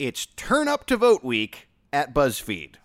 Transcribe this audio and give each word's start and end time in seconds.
It's 0.00 0.24
Turn 0.34 0.66
Up 0.66 0.86
to 0.86 0.96
Vote 0.96 1.22
Week 1.22 1.68
at 1.92 2.14
BuzzFeed. 2.14 2.76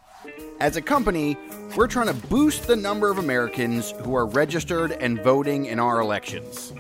As 0.60 0.76
a 0.76 0.82
company, 0.82 1.38
we're 1.78 1.88
trying 1.88 2.08
to 2.08 2.28
boost 2.28 2.68
the 2.68 2.76
number 2.76 3.10
of 3.10 3.18
Americans 3.18 3.92
who 4.04 4.14
are 4.18 4.26
registered 4.26 4.92
and 4.92 5.24
voting 5.24 5.66
in 5.66 5.80
our 5.80 6.02
elections. 6.02 6.74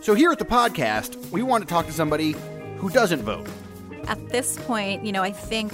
So, 0.00 0.14
here 0.14 0.30
at 0.30 0.38
the 0.38 0.44
podcast, 0.44 1.16
we 1.32 1.42
want 1.42 1.64
to 1.64 1.68
talk 1.68 1.86
to 1.86 1.92
somebody 1.92 2.36
who 2.76 2.88
doesn't 2.88 3.22
vote. 3.22 3.48
At 4.06 4.28
this 4.28 4.56
point, 4.58 5.04
you 5.04 5.10
know, 5.10 5.24
I 5.24 5.32
think 5.32 5.72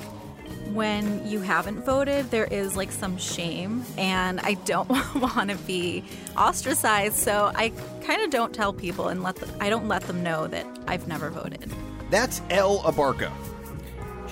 when 0.72 1.26
you 1.26 1.40
haven't 1.40 1.84
voted, 1.84 2.30
there 2.30 2.46
is 2.46 2.76
like 2.76 2.90
some 2.90 3.18
shame, 3.18 3.84
and 3.98 4.40
I 4.40 4.54
don't 4.64 4.88
want 5.14 5.50
to 5.50 5.56
be 5.66 6.02
ostracized. 6.38 7.16
So 7.16 7.52
I 7.54 7.70
kind 8.02 8.22
of 8.22 8.30
don't 8.30 8.54
tell 8.54 8.72
people 8.72 9.08
and 9.08 9.22
let 9.22 9.36
them, 9.36 9.50
I 9.60 9.68
don't 9.68 9.88
let 9.88 10.04
them 10.04 10.22
know 10.22 10.46
that 10.46 10.66
I've 10.86 11.06
never 11.06 11.28
voted. 11.28 11.70
That's 12.08 12.40
Elle 12.48 12.78
Abarca. 12.78 13.30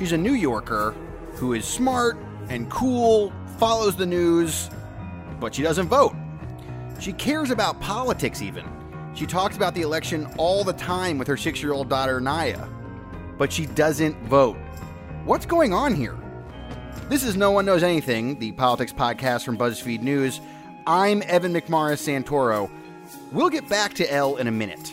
She's 0.03 0.11
a 0.11 0.19
New 0.19 0.34
Yorker 0.34 0.96
who 1.35 1.53
is 1.53 1.64
smart 1.64 2.17
and 2.49 2.68
cool, 2.68 3.32
follows 3.57 3.95
the 3.95 4.04
news, 4.04 4.68
but 5.39 5.54
she 5.54 5.63
doesn't 5.63 5.86
vote. 5.86 6.17
She 6.99 7.13
cares 7.13 7.53
about 7.53 7.81
politics, 7.81 8.43
even. 8.43 8.68
She 9.14 9.26
talks 9.26 9.54
about 9.54 9.76
the 9.76 9.82
election 9.82 10.26
all 10.39 10.64
the 10.64 10.73
time 10.73 11.18
with 11.18 11.29
her 11.29 11.36
six 11.36 11.62
year 11.62 11.73
old 11.73 11.89
daughter, 11.89 12.21
Naya, 12.21 12.67
but 13.39 13.53
she 13.53 13.67
doesn't 13.67 14.17
vote. 14.25 14.57
What's 15.25 15.46
going 15.46 15.73
on 15.73 15.95
here? 15.95 16.18
This 17.09 17.23
is 17.23 17.37
No 17.37 17.53
One 17.53 17.64
Knows 17.64 17.84
Anything, 17.84 18.40
the 18.40 18.50
politics 18.50 18.93
podcast 18.93 19.45
from 19.45 19.57
BuzzFeed 19.57 20.03
News. 20.03 20.40
I'm 20.84 21.23
Evan 21.26 21.54
McMorris 21.54 22.03
Santoro. 22.03 22.68
We'll 23.31 23.50
get 23.50 23.68
back 23.68 23.95
to 23.95 24.12
Elle 24.12 24.34
in 24.39 24.48
a 24.48 24.53
minute. 24.53 24.93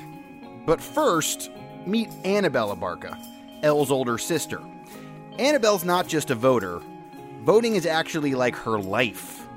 But 0.67 0.79
first, 0.79 1.49
meet 1.87 2.09
Annabella 2.25 2.75
Abarca, 2.75 3.17
Elle's 3.63 3.89
older 3.89 4.19
sister. 4.19 4.61
Annabelle's 5.39 5.85
not 5.85 6.05
just 6.05 6.31
a 6.31 6.35
voter, 6.35 6.81
voting 7.43 7.77
is 7.77 7.85
actually 7.85 8.35
like 8.35 8.57
her 8.57 8.77
life. 8.77 9.47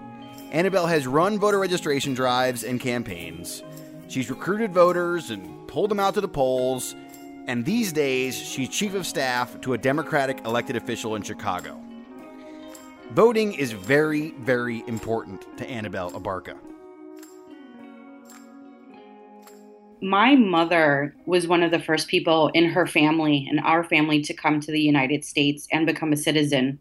Annabelle 0.53 0.87
has 0.87 1.09
run 1.09 1.41
voter 1.41 1.59
registration 1.59 2.15
drives 2.15 2.63
and 2.63 2.81
campaigns. 2.81 3.65
She's 4.07 4.31
recruited 4.31 4.73
voters 4.73 5.31
and 5.31 5.67
pulled 5.67 5.91
them 5.91 5.99
out 5.99 6.15
to 6.15 6.21
the 6.21 6.29
polls, 6.29 6.95
and 7.49 7.65
these 7.65 7.93
days 7.93 8.37
she's 8.37 8.69
chief 8.69 8.95
of 8.95 9.09
staff 9.09 9.61
to 9.63 9.73
a 9.73 9.79
Democratic 9.79 10.45
elected 10.45 10.77
official 10.77 11.17
in 11.17 11.23
Chicago. 11.23 11.81
Voting 13.11 13.53
is 13.53 13.73
very, 13.73 14.31
very 14.39 14.85
important 14.87 15.45
to 15.59 15.69
Annabelle 15.69 16.13
Abarca. 16.13 16.57
My 20.03 20.35
mother 20.35 21.15
was 21.27 21.47
one 21.47 21.63
of 21.63 21.71
the 21.71 21.79
first 21.79 22.09
people 22.09 22.49
in 22.49 22.65
her 22.65 22.87
family 22.87 23.47
and 23.49 23.61
our 23.61 23.85
family 23.85 24.21
to 24.23 24.35
come 24.35 24.61
to 24.61 24.73
the 24.73 24.81
United 24.81 25.25
States 25.25 25.69
and 25.71 25.87
become 25.87 26.13
a 26.13 26.17
citizen. 26.17 26.79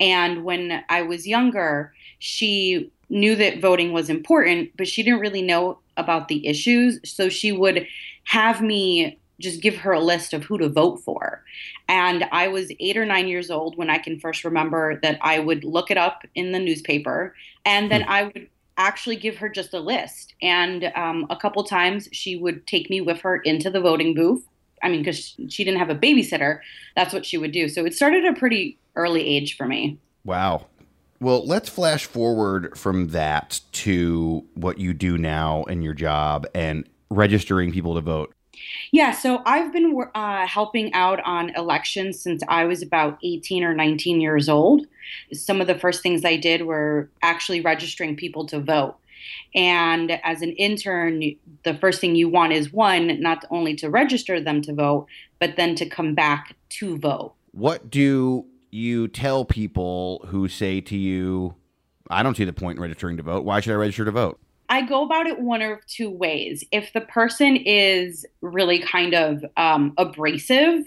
And 0.00 0.42
when 0.42 0.82
I 0.88 1.02
was 1.02 1.26
younger, 1.26 1.92
she 2.18 2.90
knew 3.10 3.36
that 3.36 3.60
voting 3.60 3.92
was 3.92 4.08
important, 4.08 4.70
but 4.76 4.88
she 4.88 5.02
didn't 5.02 5.20
really 5.20 5.42
know 5.42 5.78
about 5.98 6.28
the 6.28 6.46
issues. 6.46 6.98
So 7.04 7.28
she 7.28 7.52
would 7.52 7.86
have 8.24 8.62
me 8.62 9.18
just 9.38 9.60
give 9.60 9.76
her 9.76 9.92
a 9.92 10.00
list 10.00 10.32
of 10.32 10.44
who 10.44 10.56
to 10.56 10.68
vote 10.68 10.96
for. 11.04 11.44
And 11.88 12.24
I 12.32 12.48
was 12.48 12.72
eight 12.80 12.96
or 12.96 13.04
nine 13.04 13.28
years 13.28 13.50
old 13.50 13.76
when 13.76 13.90
I 13.90 13.98
can 13.98 14.18
first 14.18 14.44
remember 14.44 14.98
that 15.02 15.18
I 15.20 15.38
would 15.38 15.62
look 15.62 15.90
it 15.90 15.98
up 15.98 16.24
in 16.34 16.52
the 16.52 16.58
newspaper 16.58 17.34
and 17.64 17.90
then 17.90 18.02
hmm. 18.02 18.10
I 18.10 18.22
would 18.24 18.48
actually 18.76 19.16
give 19.16 19.36
her 19.36 19.48
just 19.48 19.74
a 19.74 19.80
list. 19.80 20.34
And 20.42 20.92
um, 20.94 21.26
a 21.30 21.36
couple 21.36 21.64
times 21.64 22.08
she 22.12 22.36
would 22.36 22.66
take 22.66 22.90
me 22.90 23.00
with 23.00 23.20
her 23.20 23.36
into 23.38 23.70
the 23.70 23.80
voting 23.80 24.14
booth. 24.14 24.44
I 24.82 24.88
mean, 24.88 25.00
because 25.00 25.34
she 25.48 25.64
didn't 25.64 25.78
have 25.78 25.90
a 25.90 25.94
babysitter, 25.94 26.60
that's 26.94 27.12
what 27.12 27.24
she 27.24 27.38
would 27.38 27.52
do. 27.52 27.68
So 27.68 27.84
it 27.84 27.94
started 27.94 28.24
at 28.24 28.36
a 28.36 28.38
pretty 28.38 28.78
early 28.94 29.26
age 29.26 29.56
for 29.56 29.66
me. 29.66 29.98
Wow. 30.24 30.66
Well, 31.18 31.46
let's 31.46 31.68
flash 31.68 32.04
forward 32.04 32.76
from 32.76 33.08
that 33.08 33.60
to 33.72 34.44
what 34.54 34.78
you 34.78 34.92
do 34.92 35.16
now 35.16 35.64
in 35.64 35.80
your 35.80 35.94
job 35.94 36.46
and 36.54 36.86
registering 37.10 37.72
people 37.72 37.94
to 37.94 38.02
vote. 38.02 38.35
Yeah, 38.92 39.12
so 39.12 39.42
I've 39.44 39.72
been 39.72 40.00
uh, 40.14 40.46
helping 40.46 40.92
out 40.92 41.20
on 41.24 41.50
elections 41.50 42.20
since 42.20 42.42
I 42.48 42.64
was 42.64 42.82
about 42.82 43.18
18 43.22 43.64
or 43.64 43.74
19 43.74 44.20
years 44.20 44.48
old. 44.48 44.86
Some 45.32 45.60
of 45.60 45.66
the 45.66 45.78
first 45.78 46.02
things 46.02 46.24
I 46.24 46.36
did 46.36 46.62
were 46.62 47.10
actually 47.22 47.60
registering 47.60 48.16
people 48.16 48.46
to 48.46 48.60
vote. 48.60 48.96
And 49.54 50.12
as 50.22 50.42
an 50.42 50.52
intern, 50.52 51.22
the 51.64 51.74
first 51.74 52.00
thing 52.00 52.14
you 52.14 52.28
want 52.28 52.52
is 52.52 52.72
one, 52.72 53.20
not 53.20 53.44
only 53.50 53.74
to 53.76 53.90
register 53.90 54.40
them 54.40 54.62
to 54.62 54.74
vote, 54.74 55.06
but 55.38 55.56
then 55.56 55.74
to 55.76 55.86
come 55.86 56.14
back 56.14 56.54
to 56.70 56.98
vote. 56.98 57.34
What 57.52 57.90
do 57.90 58.46
you 58.70 59.08
tell 59.08 59.44
people 59.44 60.24
who 60.28 60.48
say 60.48 60.80
to 60.82 60.96
you, 60.96 61.54
I 62.10 62.22
don't 62.22 62.36
see 62.36 62.44
the 62.44 62.52
point 62.52 62.76
in 62.76 62.82
registering 62.82 63.16
to 63.16 63.22
vote. 63.22 63.44
Why 63.44 63.60
should 63.60 63.72
I 63.72 63.76
register 63.76 64.04
to 64.04 64.12
vote? 64.12 64.38
I 64.68 64.82
go 64.82 65.04
about 65.04 65.26
it 65.26 65.40
one 65.40 65.62
of 65.62 65.84
two 65.86 66.10
ways. 66.10 66.64
If 66.72 66.92
the 66.92 67.00
person 67.00 67.56
is 67.56 68.26
really 68.40 68.80
kind 68.80 69.14
of 69.14 69.44
um, 69.56 69.94
abrasive, 69.98 70.84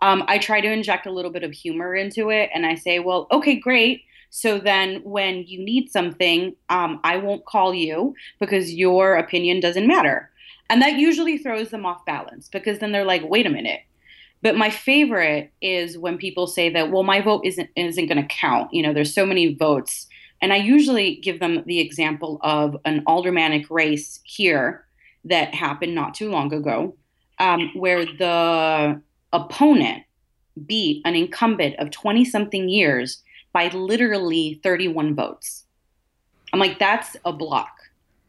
um, 0.00 0.24
I 0.28 0.38
try 0.38 0.60
to 0.60 0.70
inject 0.70 1.06
a 1.06 1.12
little 1.12 1.30
bit 1.30 1.42
of 1.42 1.52
humor 1.52 1.94
into 1.94 2.30
it 2.30 2.50
and 2.54 2.64
I 2.64 2.74
say, 2.74 2.98
well, 2.98 3.26
okay, 3.32 3.56
great. 3.56 4.02
So 4.30 4.58
then 4.58 5.00
when 5.04 5.44
you 5.46 5.62
need 5.62 5.90
something, 5.90 6.54
um, 6.68 7.00
I 7.02 7.16
won't 7.16 7.46
call 7.46 7.74
you 7.74 8.14
because 8.38 8.74
your 8.74 9.16
opinion 9.16 9.60
doesn't 9.60 9.86
matter. 9.86 10.30
And 10.70 10.82
that 10.82 10.94
usually 10.94 11.38
throws 11.38 11.70
them 11.70 11.86
off 11.86 12.04
balance 12.04 12.48
because 12.48 12.78
then 12.78 12.92
they're 12.92 13.04
like, 13.04 13.28
wait 13.28 13.46
a 13.46 13.50
minute. 13.50 13.80
But 14.42 14.56
my 14.56 14.70
favorite 14.70 15.50
is 15.60 15.98
when 15.98 16.18
people 16.18 16.46
say 16.46 16.68
that, 16.70 16.92
well, 16.92 17.02
my 17.02 17.20
vote 17.20 17.44
isn't 17.44 17.70
isn't 17.74 18.06
going 18.06 18.22
to 18.22 18.34
count. 18.34 18.72
You 18.72 18.82
know, 18.82 18.92
there's 18.92 19.12
so 19.12 19.26
many 19.26 19.54
votes 19.54 20.06
and 20.40 20.52
I 20.52 20.56
usually 20.56 21.16
give 21.16 21.40
them 21.40 21.62
the 21.66 21.80
example 21.80 22.38
of 22.42 22.76
an 22.84 23.02
aldermanic 23.06 23.70
race 23.70 24.20
here 24.24 24.84
that 25.24 25.54
happened 25.54 25.94
not 25.94 26.14
too 26.14 26.30
long 26.30 26.52
ago, 26.52 26.96
um, 27.38 27.70
where 27.74 28.04
the 28.04 29.00
opponent 29.32 30.04
beat 30.66 31.02
an 31.04 31.14
incumbent 31.14 31.76
of 31.78 31.90
20 31.90 32.24
something 32.24 32.68
years 32.68 33.22
by 33.52 33.68
literally 33.68 34.60
31 34.62 35.14
votes. 35.14 35.64
I'm 36.52 36.60
like, 36.60 36.78
that's 36.78 37.16
a 37.24 37.32
block. 37.32 37.70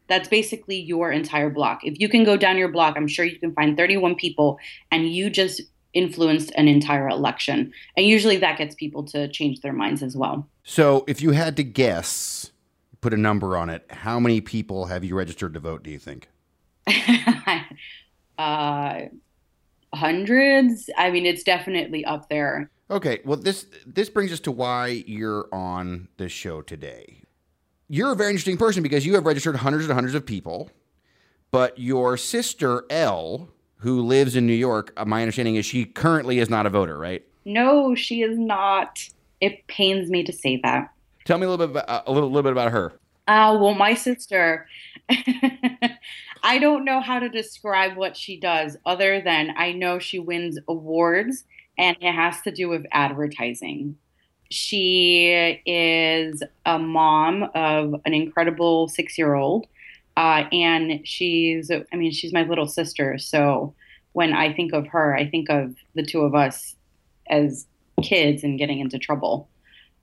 That's 0.08 0.28
basically 0.28 0.76
your 0.76 1.12
entire 1.12 1.50
block. 1.50 1.80
If 1.84 2.00
you 2.00 2.08
can 2.08 2.24
go 2.24 2.36
down 2.36 2.58
your 2.58 2.68
block, 2.70 2.96
I'm 2.96 3.06
sure 3.06 3.24
you 3.24 3.38
can 3.38 3.54
find 3.54 3.76
31 3.76 4.16
people 4.16 4.58
and 4.90 5.08
you 5.08 5.30
just 5.30 5.62
influenced 5.92 6.52
an 6.56 6.68
entire 6.68 7.08
election. 7.08 7.72
And 7.96 8.06
usually 8.06 8.36
that 8.38 8.58
gets 8.58 8.74
people 8.74 9.04
to 9.04 9.28
change 9.28 9.60
their 9.60 9.72
minds 9.72 10.02
as 10.02 10.16
well. 10.16 10.48
So, 10.62 11.04
if 11.06 11.20
you 11.20 11.32
had 11.32 11.56
to 11.56 11.64
guess, 11.64 12.52
put 13.00 13.12
a 13.12 13.16
number 13.16 13.56
on 13.56 13.70
it, 13.70 13.84
how 13.90 14.20
many 14.20 14.40
people 14.40 14.86
have 14.86 15.04
you 15.04 15.16
registered 15.16 15.54
to 15.54 15.60
vote, 15.60 15.82
do 15.82 15.90
you 15.90 15.98
think? 15.98 16.28
uh, 18.38 19.00
hundreds. 19.94 20.90
I 20.96 21.10
mean, 21.10 21.26
it's 21.26 21.42
definitely 21.42 22.04
up 22.04 22.28
there. 22.28 22.70
Okay, 22.90 23.20
well 23.24 23.36
this 23.36 23.66
this 23.86 24.10
brings 24.10 24.32
us 24.32 24.40
to 24.40 24.50
why 24.50 25.04
you're 25.06 25.48
on 25.52 26.08
this 26.16 26.32
show 26.32 26.60
today. 26.60 27.22
You're 27.88 28.12
a 28.12 28.16
very 28.16 28.30
interesting 28.30 28.56
person 28.56 28.82
because 28.82 29.06
you 29.06 29.14
have 29.14 29.26
registered 29.26 29.56
hundreds 29.56 29.84
and 29.84 29.94
hundreds 29.94 30.14
of 30.14 30.26
people, 30.26 30.70
but 31.50 31.78
your 31.78 32.16
sister 32.16 32.84
Elle 32.90 33.48
who 33.80 34.02
lives 34.02 34.36
in 34.36 34.46
New 34.46 34.52
York, 34.52 34.92
uh, 34.96 35.04
my 35.04 35.22
understanding 35.22 35.56
is 35.56 35.66
she 35.66 35.84
currently 35.84 36.38
is 36.38 36.50
not 36.50 36.66
a 36.66 36.70
voter, 36.70 36.98
right? 36.98 37.24
No, 37.44 37.94
she 37.94 38.22
is 38.22 38.38
not. 38.38 39.08
It 39.40 39.66
pains 39.66 40.10
me 40.10 40.22
to 40.24 40.32
say 40.32 40.60
that. 40.62 40.92
Tell 41.24 41.38
me 41.38 41.46
a 41.46 41.50
little 41.50 41.66
bit 41.66 41.76
about, 41.76 41.88
uh, 41.88 42.02
a 42.06 42.12
little, 42.12 42.30
little 42.30 42.42
bit 42.42 42.52
about 42.52 42.72
her. 42.72 42.92
Uh, 43.26 43.56
well, 43.60 43.74
my 43.74 43.94
sister, 43.94 44.66
I 46.42 46.58
don't 46.58 46.84
know 46.84 47.00
how 47.00 47.18
to 47.18 47.28
describe 47.28 47.96
what 47.96 48.16
she 48.16 48.38
does 48.38 48.76
other 48.86 49.20
than 49.20 49.54
I 49.56 49.72
know 49.72 49.98
she 49.98 50.18
wins 50.18 50.58
awards 50.68 51.44
and 51.78 51.96
it 52.00 52.12
has 52.12 52.40
to 52.42 52.50
do 52.50 52.68
with 52.68 52.84
advertising. 52.92 53.96
She 54.50 55.60
is 55.64 56.42
a 56.66 56.78
mom 56.78 57.44
of 57.54 57.94
an 58.04 58.12
incredible 58.12 58.88
six 58.88 59.16
year 59.16 59.34
old 59.34 59.66
uh, 60.20 60.46
and 60.52 61.00
she's, 61.02 61.70
I 61.70 61.96
mean, 61.96 62.12
she's 62.12 62.30
my 62.30 62.42
little 62.42 62.68
sister. 62.68 63.16
So 63.16 63.74
when 64.12 64.34
I 64.34 64.52
think 64.52 64.74
of 64.74 64.86
her, 64.88 65.16
I 65.16 65.26
think 65.26 65.48
of 65.48 65.74
the 65.94 66.02
two 66.02 66.20
of 66.20 66.34
us 66.34 66.76
as 67.30 67.66
kids 68.02 68.44
and 68.44 68.58
getting 68.58 68.80
into 68.80 68.98
trouble. 68.98 69.48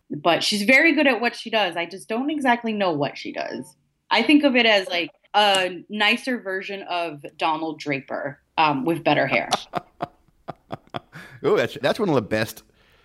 But 0.09 0.43
she's 0.43 0.63
very 0.63 0.95
good 0.95 1.05
at 1.05 1.21
what 1.21 1.35
she 1.35 1.51
does. 1.51 1.77
I 1.77 1.85
just 1.85 2.09
don't 2.09 2.31
exactly 2.31 2.73
know 2.73 2.91
what 2.93 3.15
she 3.15 3.31
does. 3.31 3.75
I 4.09 4.23
think 4.23 4.43
of 4.43 4.55
it 4.55 4.65
as 4.65 4.87
like 4.87 5.11
a 5.35 5.83
nicer 5.87 6.39
version 6.39 6.81
of 6.89 7.23
Donald 7.37 7.79
Draper 7.79 8.39
um, 8.57 8.85
with 8.85 9.03
better 9.03 9.27
hair. 9.27 9.49
oh, 11.43 11.57
that's 11.57 11.77
that's 11.79 11.99
one 11.99 12.09
of 12.09 12.15
the 12.15 12.23
best 12.23 12.63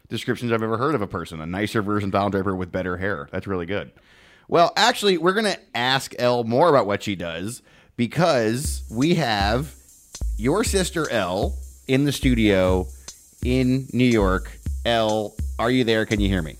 descriptions 0.09 0.51
I've 0.51 0.63
ever 0.63 0.79
heard 0.79 0.95
of 0.95 1.03
a 1.03 1.07
person. 1.07 1.43
A 1.43 1.47
nicer 1.47 1.83
version 1.83 2.09
of 2.09 2.13
Donald 2.13 2.33
Draper 2.33 2.57
with 2.57 2.73
better 2.73 2.97
hair. 2.97 3.29
That's 3.33 3.47
really 3.47 3.67
good. 3.67 3.93
Well, 4.53 4.75
actually, 4.77 5.17
we're 5.17 5.33
going 5.33 5.47
to 5.47 5.59
ask 5.75 6.15
Elle 6.19 6.45
more 6.45 6.69
about 6.69 6.87
what 6.87 7.03
she 7.03 7.17
does 7.17 7.63
because 7.97 8.83
we 8.91 9.15
have 9.15 9.75
your 10.37 10.63
sister 10.63 11.11
Elle 11.11 11.57
in 11.89 12.05
the 12.05 12.13
studio 12.13 12.87
in 13.43 13.89
New 13.95 14.05
York 14.05 14.59
Elle, 14.85 15.35
are 15.59 15.71
you 15.71 15.85
there? 15.85 16.05
Can 16.05 16.21
you 16.21 16.29
hear 16.29 16.43
me? 16.43 16.59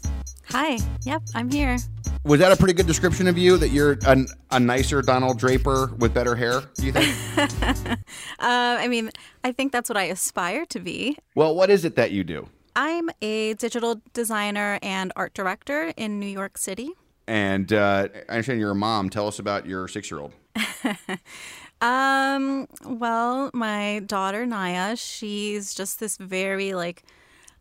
Hi. 0.49 0.79
Yep, 1.05 1.21
I'm 1.35 1.51
here. 1.51 1.77
Was 2.25 2.41
that 2.41 2.51
a 2.51 2.57
pretty 2.57 2.73
good 2.73 2.87
description 2.87 3.29
of 3.29 3.37
you? 3.37 3.59
That 3.59 3.73
you're 3.73 3.99
a, 4.07 4.25
a 4.53 4.59
nicer 4.59 5.03
Donald 5.03 5.39
Draper 5.39 5.95
with 5.99 6.15
better 6.15 6.35
hair? 6.35 6.63
Do 6.77 6.87
you 6.87 6.93
think? 6.93 7.15
uh, 7.37 7.97
I 8.39 8.89
mean, 8.89 9.11
I 9.45 9.53
think 9.53 9.71
that's 9.71 9.91
what 9.91 9.99
I 9.99 10.05
aspire 10.05 10.65
to 10.65 10.81
be. 10.81 11.19
Well, 11.35 11.55
what 11.55 11.69
is 11.69 11.85
it 11.85 11.97
that 11.97 12.11
you 12.11 12.25
do? 12.25 12.49
I'm 12.75 13.11
a 13.21 13.53
digital 13.53 14.01
designer 14.15 14.79
and 14.81 15.13
art 15.15 15.35
director 15.35 15.93
in 15.99 16.19
New 16.19 16.25
York 16.25 16.57
City. 16.57 16.93
And 17.27 17.73
uh, 17.73 18.09
I 18.29 18.33
understand 18.33 18.61
you're 18.61 18.73
a 18.73 18.75
mom. 18.75 19.11
Tell 19.11 19.27
us 19.27 19.39
about 19.39 19.67
your 19.67 19.89
six 19.89 20.11
year 20.11 20.21
old. 20.21 20.33
um, 21.81 22.67
well, 22.85 23.51
my 23.55 24.01
daughter 24.07 24.45
Naya, 24.45 24.97
she's 24.97 25.75
just 25.75 26.01
this 26.01 26.17
very 26.17 26.75
like 26.75 27.05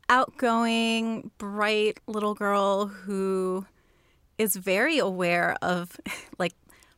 outgoing, 0.10 1.32
bright 1.38 2.00
little 2.08 2.34
girl 2.34 2.88
who 2.88 3.66
is 4.38 4.56
very 4.56 4.98
aware 4.98 5.56
of 5.62 6.00
like 6.38 6.54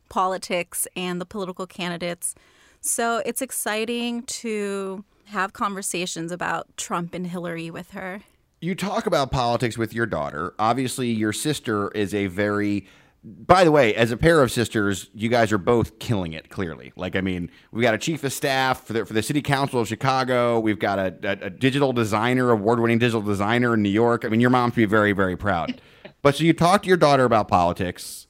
politics 0.08 0.86
and 0.96 1.20
the 1.20 1.26
political 1.26 1.66
candidates. 1.66 2.34
So 2.80 3.22
it's 3.24 3.40
exciting 3.40 4.22
to 4.24 5.04
have 5.26 5.52
conversations 5.52 6.30
about 6.32 6.76
Trump 6.76 7.14
and 7.14 7.26
Hillary 7.26 7.70
with 7.70 7.92
her. 7.92 8.22
You 8.60 8.74
talk 8.74 9.06
about 9.06 9.30
politics 9.30 9.76
with 9.76 9.92
your 9.92 10.06
daughter. 10.06 10.54
Obviously, 10.58 11.10
your 11.10 11.32
sister 11.32 11.90
is 11.90 12.14
a 12.14 12.26
very 12.28 12.86
by 13.24 13.64
the 13.64 13.70
way, 13.70 13.94
as 13.94 14.10
a 14.10 14.18
pair 14.18 14.42
of 14.42 14.52
sisters, 14.52 15.08
you 15.14 15.30
guys 15.30 15.50
are 15.50 15.58
both 15.58 15.98
killing 15.98 16.34
it. 16.34 16.50
Clearly, 16.50 16.92
like 16.94 17.16
I 17.16 17.22
mean, 17.22 17.50
we've 17.72 17.82
got 17.82 17.94
a 17.94 17.98
chief 17.98 18.22
of 18.22 18.32
staff 18.32 18.84
for 18.84 18.92
the 18.92 19.06
for 19.06 19.14
the 19.14 19.22
city 19.22 19.40
council 19.40 19.80
of 19.80 19.88
Chicago. 19.88 20.60
We've 20.60 20.78
got 20.78 20.98
a, 20.98 21.14
a, 21.22 21.46
a 21.46 21.50
digital 21.50 21.94
designer, 21.94 22.50
award 22.50 22.80
winning 22.80 22.98
digital 22.98 23.22
designer 23.22 23.74
in 23.74 23.82
New 23.82 23.88
York. 23.88 24.24
I 24.24 24.28
mean, 24.28 24.40
your 24.40 24.50
mom 24.50 24.70
to 24.70 24.76
be 24.76 24.84
very 24.84 25.12
very 25.12 25.36
proud. 25.36 25.80
but 26.22 26.36
so 26.36 26.44
you 26.44 26.52
talk 26.52 26.82
to 26.82 26.88
your 26.88 26.98
daughter 26.98 27.24
about 27.24 27.48
politics, 27.48 28.26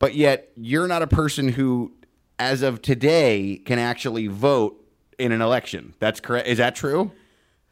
but 0.00 0.16
yet 0.16 0.50
you're 0.56 0.88
not 0.88 1.02
a 1.02 1.06
person 1.06 1.50
who, 1.50 1.92
as 2.38 2.62
of 2.62 2.82
today, 2.82 3.62
can 3.64 3.78
actually 3.78 4.26
vote 4.26 4.84
in 5.20 5.30
an 5.30 5.40
election. 5.40 5.94
That's 6.00 6.18
correct. 6.18 6.48
Is 6.48 6.58
that 6.58 6.74
true? 6.74 7.12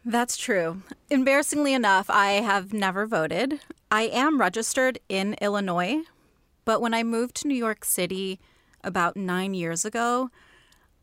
That's 0.04 0.36
true. 0.36 0.82
Embarrassingly 1.08 1.72
enough, 1.72 2.10
I 2.10 2.32
have 2.32 2.72
never 2.72 3.06
voted. 3.06 3.60
I 3.90 4.02
am 4.02 4.38
registered 4.38 4.98
in 5.08 5.34
Illinois, 5.40 6.02
but 6.64 6.80
when 6.80 6.92
I 6.92 7.02
moved 7.02 7.36
to 7.36 7.48
New 7.48 7.54
York 7.54 7.84
City 7.84 8.40
about 8.82 9.16
nine 9.16 9.54
years 9.54 9.84
ago, 9.84 10.30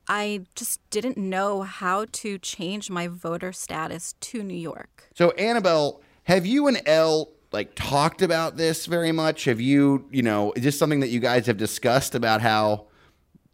I 0.07 0.42
just 0.56 0.88
didn't 0.89 1.18
know 1.18 1.62
how 1.63 2.06
to 2.12 2.38
change 2.38 2.89
my 2.89 3.07
voter 3.07 3.51
status 3.51 4.13
to 4.19 4.44
New 4.44 4.57
York. 4.57 5.09
So, 5.15 5.31
Annabelle, 5.31 6.01
have 6.24 6.45
you 6.45 6.68
and 6.68 6.81
Elle 6.86 7.30
like 7.51 7.74
talked 7.75 8.21
about 8.21 8.57
this 8.57 8.86
very 8.86 9.12
much? 9.12 9.45
Have 9.45 9.59
you, 9.59 10.06
you 10.12 10.21
know, 10.21 10.53
is 10.56 10.63
this 10.63 10.77
something 10.77 11.00
that 11.00 11.09
you 11.09 11.19
guys 11.19 11.45
have 11.48 11.57
discussed 11.57 12.13
about 12.13 12.42
how 12.42 12.88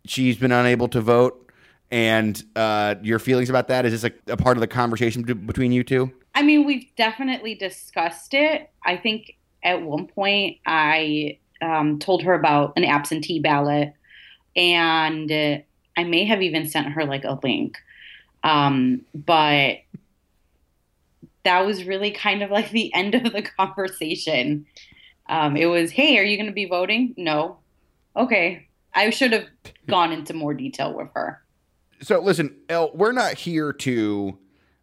she's 0.05 0.37
been 0.37 0.51
unable 0.51 0.87
to 0.89 1.01
vote? 1.01 1.46
And 1.91 2.43
uh, 2.55 2.95
your 3.01 3.19
feelings 3.19 3.49
about 3.49 3.67
that? 3.69 3.85
Is 3.85 4.01
this 4.01 4.11
a, 4.27 4.33
a 4.33 4.37
part 4.37 4.57
of 4.57 4.61
the 4.61 4.67
conversation 4.67 5.23
between 5.23 5.71
you 5.71 5.83
two? 5.83 6.11
I 6.35 6.43
mean, 6.43 6.65
we've 6.65 6.87
definitely 6.95 7.55
discussed 7.55 8.33
it. 8.33 8.69
I 8.85 8.97
think 8.97 9.37
at 9.63 9.81
one 9.81 10.07
point 10.07 10.57
I 10.65 11.39
um, 11.61 11.99
told 11.99 12.23
her 12.23 12.33
about 12.33 12.73
an 12.77 12.83
absentee 12.83 13.39
ballot, 13.39 13.93
and 14.55 15.31
I 15.31 16.03
may 16.03 16.25
have 16.25 16.41
even 16.41 16.67
sent 16.67 16.89
her 16.89 17.05
like 17.05 17.23
a 17.23 17.39
link. 17.41 17.77
Um, 18.43 19.01
but 19.13 19.79
that 21.43 21.65
was 21.65 21.85
really 21.85 22.11
kind 22.11 22.43
of 22.43 22.51
like 22.51 22.69
the 22.71 22.93
end 22.93 23.15
of 23.15 23.31
the 23.31 23.41
conversation. 23.41 24.65
Um, 25.29 25.57
it 25.57 25.65
was, 25.65 25.91
hey, 25.91 26.17
are 26.19 26.23
you 26.23 26.37
going 26.37 26.47
to 26.47 26.53
be 26.53 26.65
voting? 26.65 27.13
No. 27.17 27.57
Okay. 28.15 28.67
I 28.93 29.09
should 29.09 29.33
have 29.33 29.47
gone 29.87 30.11
into 30.11 30.33
more 30.33 30.53
detail 30.53 30.93
with 30.93 31.09
her. 31.13 31.41
So 32.01 32.19
listen, 32.19 32.55
we're 32.69 33.11
not 33.11 33.33
here 33.33 33.73
to 33.73 34.37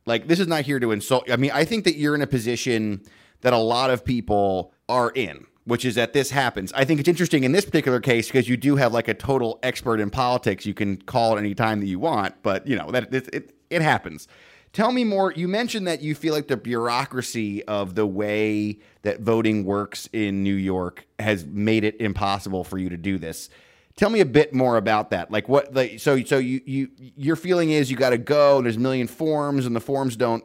like 0.07 0.27
this 0.27 0.41
is 0.41 0.47
not 0.47 0.65
here 0.65 0.81
to 0.81 0.93
insult. 0.93 1.31
I 1.31 1.37
mean, 1.37 1.53
I 1.53 1.65
think 1.65 1.85
that 1.85 1.97
you're 1.97 2.15
in 2.15 2.23
a 2.23 2.27
position 2.27 3.03
that 3.43 3.53
a 3.53 3.59
lot 3.59 3.91
of 3.91 4.05
people 4.05 4.73
are 4.89 5.11
in 5.11 5.47
which 5.65 5.85
is 5.85 5.95
that 5.95 6.13
this 6.13 6.31
happens. 6.31 6.73
I 6.75 6.85
think 6.85 7.01
it's 7.01 7.09
interesting 7.09 7.45
in 7.45 7.53
this 7.53 7.65
particular 7.65 8.01
case 8.01 8.29
because 8.29 8.49
you 8.49 8.57
do 8.57 8.77
have 8.77 8.93
like 8.93 9.09
a 9.09 9.15
total 9.15 9.59
expert 9.63 10.01
in 10.01 10.11
politics. 10.11 10.67
You 10.67 10.75
can 10.75 10.99
call 10.99 11.33
at 11.33 11.39
any 11.39 11.55
time 11.55 11.81
that 11.81 11.87
you 11.87 11.99
want, 11.99 12.35
but 12.43 12.67
you 12.67 12.77
know 12.77 12.91
that 12.91 13.13
it, 13.13 13.29
it, 13.33 13.55
it 13.71 13.83
happens. 13.83 14.29
Tell 14.73 14.91
me 14.91 15.05
more. 15.05 15.33
You 15.33 15.47
mentioned 15.47 15.87
that 15.87 16.03
you 16.03 16.15
feel 16.15 16.35
like 16.35 16.49
the 16.49 16.57
bureaucracy 16.57 17.63
of 17.65 17.95
the 17.95 18.07
way 18.07 18.81
that 19.03 19.21
voting 19.21 19.65
works 19.65 20.09
in 20.13 20.43
New 20.43 20.55
York 20.55 21.07
has 21.21 21.47
made 21.47 21.85
it 21.85 22.01
impossible 22.01 22.65
for 22.65 22.77
you 22.77 22.89
to 22.89 22.97
do 22.97 23.17
this. 23.17 23.51
Tell 23.97 24.11
me 24.11 24.21
a 24.21 24.27
bit 24.27 24.53
more 24.53 24.77
about 24.77 25.11
that. 25.11 25.31
Like 25.31 25.49
what 25.49 25.73
so 26.01 26.23
so 26.25 26.39
you 26.39 26.61
you 26.65 26.89
your 26.99 27.37
feeling 27.37 27.71
is 27.71 27.91
you 27.91 27.97
got 27.97 28.11
to 28.11 28.19
go 28.19 28.57
and 28.57 28.67
there's 28.67 28.77
a 28.77 28.81
million 28.81 29.07
forms 29.07 29.67
and 29.67 29.77
the 29.77 29.81
forms 29.81 30.17
don't 30.17 30.45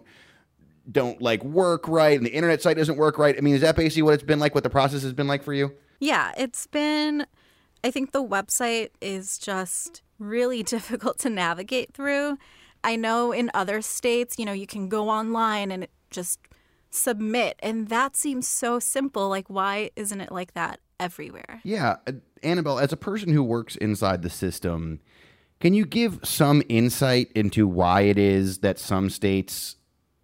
don't 0.92 1.22
like 1.22 1.44
work 1.44 1.88
right 1.88 2.18
and 2.18 2.26
the 2.26 2.32
internet 2.32 2.62
site 2.62 2.78
doesn't 2.78 2.98
work 2.98 3.18
right. 3.18 3.36
I 3.38 3.42
mean, 3.42 3.56
is 3.56 3.62
that 3.62 3.76
basically 3.76 4.04
what 4.04 4.14
it's 4.16 4.24
been 4.24 4.40
like? 4.40 4.54
What 4.54 4.64
the 4.64 4.70
process 4.70 5.02
has 5.04 5.14
been 5.14 5.28
like 5.28 5.44
for 5.44 5.54
you? 5.54 5.74
Yeah, 6.00 6.32
it's 6.38 6.68
been. 6.68 7.26
I 7.84 7.92
think 7.92 8.12
the 8.12 8.24
website 8.24 8.90
is 9.02 9.38
just 9.38 10.04
really 10.20 10.64
difficult 10.76 11.18
to 11.20 11.30
navigate 11.30 11.94
through. 11.94 12.38
I 12.84 12.96
know 12.96 13.32
in 13.32 13.52
other 13.54 13.82
states, 13.82 14.36
you 14.38 14.46
know, 14.46 14.54
you 14.54 14.68
can 14.68 14.90
go 14.90 15.10
online 15.10 15.72
and 15.72 15.88
just 16.12 16.40
submit, 16.92 17.60
and 17.62 17.90
that 17.90 18.16
seems 18.16 18.48
so 18.48 18.80
simple. 18.80 19.28
Like, 19.28 19.50
why 19.50 19.92
isn't 19.96 20.22
it 20.22 20.32
like 20.32 20.54
that 20.54 20.80
everywhere? 21.00 21.62
Yeah. 21.64 21.98
Uh, 22.08 22.14
Annabelle, 22.44 22.80
as 22.80 22.94
a 22.94 22.98
person 22.98 23.34
who 23.34 23.44
works 23.44 23.76
inside 23.76 24.22
the 24.22 24.30
system, 24.30 25.00
can 25.60 25.74
you 25.74 25.86
give 25.86 26.20
some 26.24 26.64
insight 26.70 27.32
into 27.34 27.68
why 27.68 28.02
it 28.02 28.18
is 28.18 28.60
that 28.60 28.80
some 28.80 29.10
states 29.10 29.76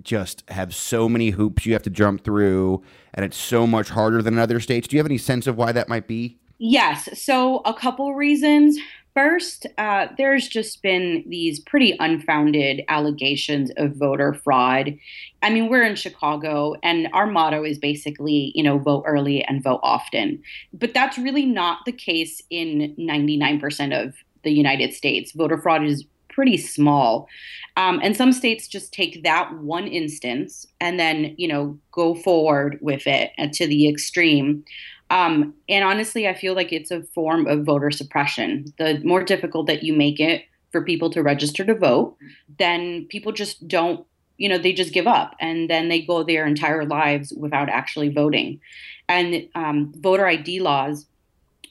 just 0.01 0.43
have 0.49 0.73
so 0.73 1.07
many 1.09 1.31
hoops 1.31 1.65
you 1.65 1.73
have 1.73 1.83
to 1.83 1.89
jump 1.89 2.23
through 2.23 2.83
and 3.13 3.25
it's 3.25 3.37
so 3.37 3.65
much 3.65 3.89
harder 3.89 4.21
than 4.21 4.37
other 4.37 4.59
states. 4.59 4.87
Do 4.87 4.95
you 4.95 4.99
have 4.99 5.07
any 5.07 5.17
sense 5.17 5.47
of 5.47 5.57
why 5.57 5.71
that 5.71 5.89
might 5.89 6.07
be? 6.07 6.37
Yes. 6.57 7.09
So, 7.21 7.61
a 7.65 7.73
couple 7.73 8.13
reasons. 8.15 8.77
First, 9.15 9.65
uh, 9.77 10.07
there's 10.17 10.45
just 10.49 10.83
been 10.83 11.23
these 11.25 11.61
pretty 11.61 11.95
unfounded 12.01 12.83
allegations 12.89 13.71
of 13.77 13.95
voter 13.95 14.33
fraud. 14.33 14.97
I 15.41 15.49
mean, 15.51 15.69
we're 15.69 15.83
in 15.83 15.95
Chicago, 15.95 16.75
and 16.83 17.07
our 17.13 17.25
motto 17.25 17.63
is 17.63 17.79
basically, 17.79 18.51
you 18.55 18.61
know, 18.61 18.77
vote 18.77 19.03
early 19.07 19.41
and 19.45 19.63
vote 19.63 19.79
often. 19.83 20.43
But 20.73 20.93
that's 20.93 21.17
really 21.17 21.45
not 21.45 21.85
the 21.85 21.93
case 21.93 22.41
in 22.49 22.93
99% 22.99 24.05
of 24.05 24.15
the 24.43 24.51
United 24.51 24.93
States. 24.93 25.31
Voter 25.31 25.57
fraud 25.57 25.85
is 25.85 26.03
pretty 26.27 26.57
small. 26.57 27.29
Um, 27.77 28.01
and 28.03 28.17
some 28.17 28.33
states 28.33 28.67
just 28.67 28.93
take 28.93 29.23
that 29.23 29.57
one 29.59 29.87
instance 29.87 30.65
and 30.81 30.99
then, 30.99 31.33
you 31.37 31.47
know, 31.47 31.79
go 31.93 32.15
forward 32.15 32.77
with 32.81 33.07
it 33.07 33.31
to 33.53 33.65
the 33.65 33.87
extreme. 33.87 34.65
Um, 35.09 35.53
and 35.69 35.83
honestly, 35.83 36.27
I 36.27 36.33
feel 36.33 36.55
like 36.55 36.73
it's 36.73 36.91
a 36.91 37.03
form 37.03 37.47
of 37.47 37.63
voter 37.63 37.91
suppression. 37.91 38.73
The 38.77 38.99
more 39.03 39.23
difficult 39.23 39.67
that 39.67 39.83
you 39.83 39.93
make 39.93 40.19
it 40.19 40.45
for 40.71 40.81
people 40.81 41.09
to 41.11 41.23
register 41.23 41.63
to 41.63 41.75
vote, 41.75 42.17
then 42.57 43.05
people 43.05 43.31
just 43.31 43.67
don't, 43.67 44.05
you 44.37 44.49
know, 44.49 44.57
they 44.57 44.73
just 44.73 44.93
give 44.93 45.07
up 45.07 45.35
and 45.39 45.69
then 45.69 45.89
they 45.89 46.01
go 46.01 46.23
their 46.23 46.45
entire 46.45 46.85
lives 46.85 47.31
without 47.37 47.69
actually 47.69 48.09
voting. 48.09 48.59
And 49.07 49.47
um, 49.55 49.93
voter 49.97 50.25
ID 50.25 50.59
laws 50.59 51.05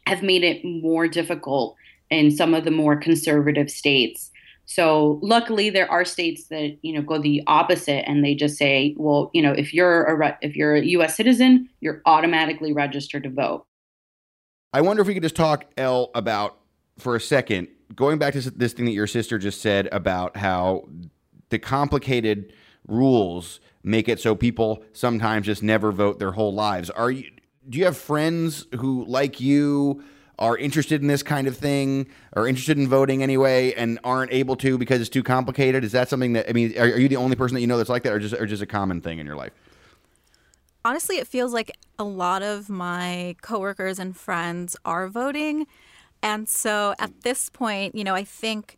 have 0.06 0.22
made 0.22 0.44
it 0.44 0.64
more 0.64 1.08
difficult 1.08 1.76
in 2.10 2.30
some 2.30 2.54
of 2.54 2.64
the 2.64 2.70
more 2.70 2.96
conservative 2.96 3.70
states 3.70 4.30
so 4.66 5.18
luckily, 5.22 5.70
there 5.70 5.90
are 5.90 6.04
states 6.04 6.48
that 6.48 6.78
you 6.82 6.92
know 6.94 7.02
go 7.02 7.18
the 7.18 7.42
opposite, 7.46 8.08
and 8.08 8.24
they 8.24 8.34
just 8.34 8.56
say, 8.56 8.94
well, 8.96 9.30
you 9.34 9.42
know, 9.42 9.52
if 9.52 9.74
you're 9.74 10.04
a 10.04 10.14
re- 10.14 10.36
if 10.40 10.56
you're 10.56 10.76
a 10.76 10.84
U.S. 10.84 11.16
citizen, 11.16 11.68
you're 11.80 12.00
automatically 12.06 12.72
registered 12.72 13.24
to 13.24 13.30
vote. 13.30 13.66
I 14.72 14.80
wonder 14.80 15.02
if 15.02 15.08
we 15.08 15.14
could 15.14 15.22
just 15.22 15.36
talk, 15.36 15.66
Elle 15.76 16.10
about 16.14 16.58
for 16.98 17.14
a 17.14 17.20
second, 17.20 17.68
going 17.94 18.18
back 18.18 18.32
to 18.34 18.50
this 18.50 18.72
thing 18.72 18.86
that 18.86 18.92
your 18.92 19.06
sister 19.06 19.38
just 19.38 19.60
said 19.60 19.88
about 19.92 20.36
how 20.36 20.88
the 21.50 21.58
complicated 21.58 22.52
rules 22.88 23.60
make 23.82 24.08
it 24.08 24.18
so 24.18 24.34
people 24.34 24.82
sometimes 24.92 25.46
just 25.46 25.62
never 25.62 25.92
vote 25.92 26.18
their 26.18 26.32
whole 26.32 26.54
lives. 26.54 26.88
Are 26.90 27.10
you? 27.10 27.30
Do 27.68 27.78
you 27.78 27.84
have 27.84 27.96
friends 27.96 28.66
who, 28.78 29.04
like 29.06 29.40
you, 29.40 30.02
are 30.38 30.56
interested 30.56 31.00
in 31.00 31.08
this 31.08 31.22
kind 31.22 31.46
of 31.46 31.56
thing 31.56 32.06
or 32.32 32.48
interested 32.48 32.78
in 32.78 32.88
voting 32.88 33.22
anyway 33.22 33.72
and 33.74 33.98
aren't 34.04 34.32
able 34.32 34.56
to 34.56 34.78
because 34.78 35.00
it's 35.00 35.10
too 35.10 35.22
complicated? 35.22 35.84
Is 35.84 35.92
that 35.92 36.08
something 36.08 36.32
that 36.34 36.48
I 36.48 36.52
mean? 36.52 36.76
Are, 36.78 36.84
are 36.84 36.98
you 36.98 37.08
the 37.08 37.16
only 37.16 37.36
person 37.36 37.54
that 37.54 37.60
you 37.60 37.66
know 37.66 37.76
that's 37.76 37.90
like 37.90 38.02
that, 38.04 38.12
or 38.12 38.18
just 38.18 38.34
or 38.34 38.46
just 38.46 38.62
a 38.62 38.66
common 38.66 39.00
thing 39.00 39.18
in 39.18 39.26
your 39.26 39.36
life? 39.36 39.52
Honestly, 40.84 41.16
it 41.16 41.26
feels 41.26 41.52
like 41.52 41.70
a 41.98 42.04
lot 42.04 42.42
of 42.42 42.68
my 42.68 43.36
coworkers 43.40 43.98
and 43.98 44.16
friends 44.16 44.76
are 44.84 45.08
voting, 45.08 45.66
and 46.22 46.48
so 46.48 46.94
at 46.98 47.22
this 47.22 47.48
point, 47.48 47.94
you 47.94 48.04
know, 48.04 48.14
I 48.14 48.24
think 48.24 48.76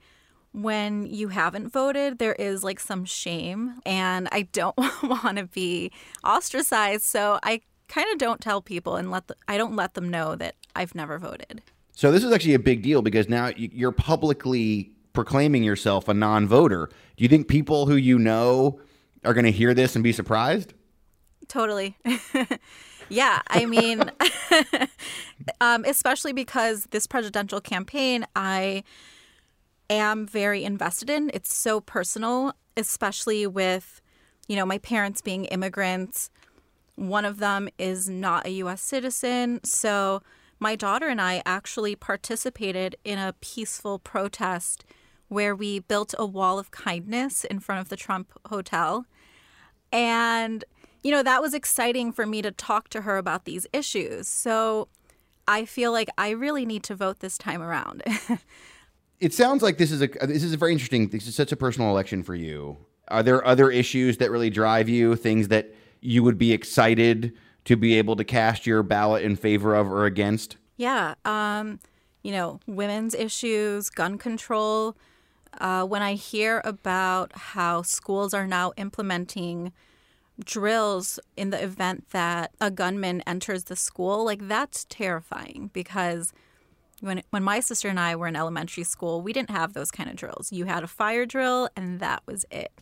when 0.53 1.07
you 1.07 1.29
haven't 1.29 1.69
voted, 1.69 2.19
there 2.19 2.33
is 2.33 2.65
like 2.65 2.81
some 2.81 3.05
shame, 3.05 3.81
and 3.85 4.29
I 4.33 4.43
don't 4.53 4.77
want 5.03 5.39
to 5.39 5.47
be 5.47 5.91
ostracized. 6.25 7.05
So 7.05 7.39
I 7.43 7.61
kind 7.89 8.09
of 8.13 8.19
don't 8.19 8.41
tell 8.41 8.61
people 8.61 8.97
and 8.97 9.11
let 9.11 9.29
the, 9.29 9.37
I 9.49 9.59
don't 9.59 9.77
let 9.77 9.95
them 9.95 10.09
know 10.09 10.35
that 10.37 10.55
I've 10.77 10.95
never 10.95 11.19
voted. 11.19 11.63
So 11.93 12.13
this 12.13 12.23
is 12.23 12.31
actually 12.31 12.55
a 12.55 12.59
big 12.59 12.83
deal 12.83 13.01
because 13.03 13.29
now 13.29 13.51
you're 13.57 13.93
publicly 13.93 14.93
proclaiming 15.15 15.65
yourself 15.65 16.09
a 16.09 16.15
non-voter. 16.15 16.91
Do 17.17 17.25
you 17.25 17.29
think 17.29 17.49
people 17.49 17.87
who 17.87 17.97
you 17.97 18.19
know 18.19 18.81
are 19.25 19.33
going 19.33 19.47
to 19.47 19.51
hear 19.51 19.73
this 19.73 19.97
and 19.97 20.05
be 20.05 20.13
surprised? 20.13 20.75
Totally. 21.49 21.97
yeah, 23.09 23.41
I 23.49 23.65
mean, 23.65 24.11
um, 25.63 25.85
especially 25.87 26.35
because 26.35 26.87
this 26.91 27.07
presidential 27.07 27.63
campaign, 27.63 28.27
I 28.37 28.85
am 29.89 30.27
very 30.27 30.65
invested 30.65 31.09
in. 31.09 31.31
It's 31.33 31.55
so 31.55 31.81
personal, 31.81 32.53
especially 32.77 33.47
with, 33.47 34.03
you 34.49 34.57
know, 34.57 34.67
my 34.67 34.79
parents 34.79 35.23
being 35.23 35.47
immigrants. 35.47 36.31
One 36.97 37.25
of 37.25 37.39
them 37.39 37.71
is 37.79 38.09
not 38.09 38.47
a 38.47 38.51
U.S. 38.51 38.83
citizen. 38.83 39.61
So 39.65 40.23
my 40.59 40.77
daughter 40.77 41.09
and 41.09 41.21
I 41.21 41.43
actually 41.45 41.95
participated 41.95 42.97
in 43.05 43.19
a 43.19 43.35
peaceful 43.41 43.99
protest 43.99 44.85
where 45.29 45.55
we 45.55 45.81
built 45.81 46.15
a 46.19 46.27
wall 46.27 46.59
of 46.59 46.71
kindness 46.71 47.45
in 47.45 47.61
front 47.61 47.81
of 47.81 47.89
the 47.89 47.97
Trump 47.97 48.33
Hotel. 48.47 49.07
And, 49.93 50.65
you 51.03 51.11
know, 51.11 51.23
that 51.23 51.43
was 51.43 51.53
exciting 51.53 52.13
for 52.13 52.27
me 52.27 52.43
to 52.43 52.51
talk 52.51 52.89
to 52.91 53.03
her 53.03 53.19
about 53.19 53.45
these 53.45 53.67
issues. 53.73 54.29
So 54.29 54.89
I 55.49 55.65
feel 55.65 55.93
like 55.93 56.09
I 56.17 56.31
really 56.31 56.65
need 56.65 56.83
to 56.85 56.95
vote 56.95 57.21
this 57.21 57.39
time 57.39 57.63
around. 57.63 58.03
it 59.21 59.35
sounds 59.35 59.63
like 59.63 59.79
this 59.79 59.91
is 59.91 60.03
a 60.03 60.09
this 60.23 60.43
is 60.43 60.53
a 60.53 60.57
very 60.57 60.73
interesting. 60.73 61.09
This 61.09 61.27
is 61.27 61.35
such 61.35 61.53
a 61.53 61.57
personal 61.57 61.91
election 61.91 62.23
for 62.23 62.35
you. 62.35 62.79
Are 63.09 63.23
there 63.23 63.47
other 63.47 63.71
issues 63.71 64.17
that 64.19 64.31
really 64.31 64.51
drive 64.51 64.89
you? 64.89 65.15
Things 65.17 65.49
that 65.49 65.75
you 66.01 66.23
would 66.23 66.39
be 66.39 66.53
excited 66.53 67.33
to 67.67 67.77
be 67.77 67.99
able 67.99 68.17
to 68.17 68.25
cast 68.25 68.67
your 68.67 68.83
ballot 68.83 69.23
in 69.23 69.37
favor 69.37 69.75
of 69.75 69.91
or 69.91 70.07
against? 70.07 70.57
Yeah, 70.77 71.15
um, 71.25 71.81
you 72.23 72.33
know, 72.33 72.61
women's 72.67 73.15
issues, 73.15 73.91
gun 73.91 74.19
control. 74.19 74.97
Uh, 75.59 75.85
when 75.85 76.03
I 76.03 76.15
hear 76.15 76.61
about 76.65 77.33
how 77.35 77.83
schools 77.83 78.35
are 78.35 78.47
now 78.47 78.73
implementing 78.77 79.73
drills 80.45 81.19
in 81.37 81.51
the 81.51 81.63
event 81.63 82.11
that 82.11 82.53
a 82.61 82.71
gunman 82.71 83.23
enters 83.27 83.65
the 83.65 83.77
school, 83.77 84.25
like 84.25 84.49
that's 84.49 84.85
terrifying 84.89 85.71
because 85.73 86.33
when 87.01 87.23
when 87.31 87.43
my 87.43 87.61
sister 87.61 87.89
and 87.89 87.99
I 87.99 88.17
were 88.17 88.27
in 88.27 88.37
elementary 88.37 88.85
school, 88.85 89.23
we 89.23 89.33
didn't 89.33 89.51
have 89.51 89.73
those 89.73 89.91
kind 89.91 90.11
of 90.11 90.17
drills. 90.17 90.53
You 90.53 90.67
had 90.67 90.85
a 90.85 90.89
fire 90.89 91.27
drill 91.27 91.69
and 91.75 92.01
that 92.01 92.23
was 92.27 92.45
it. 92.51 92.73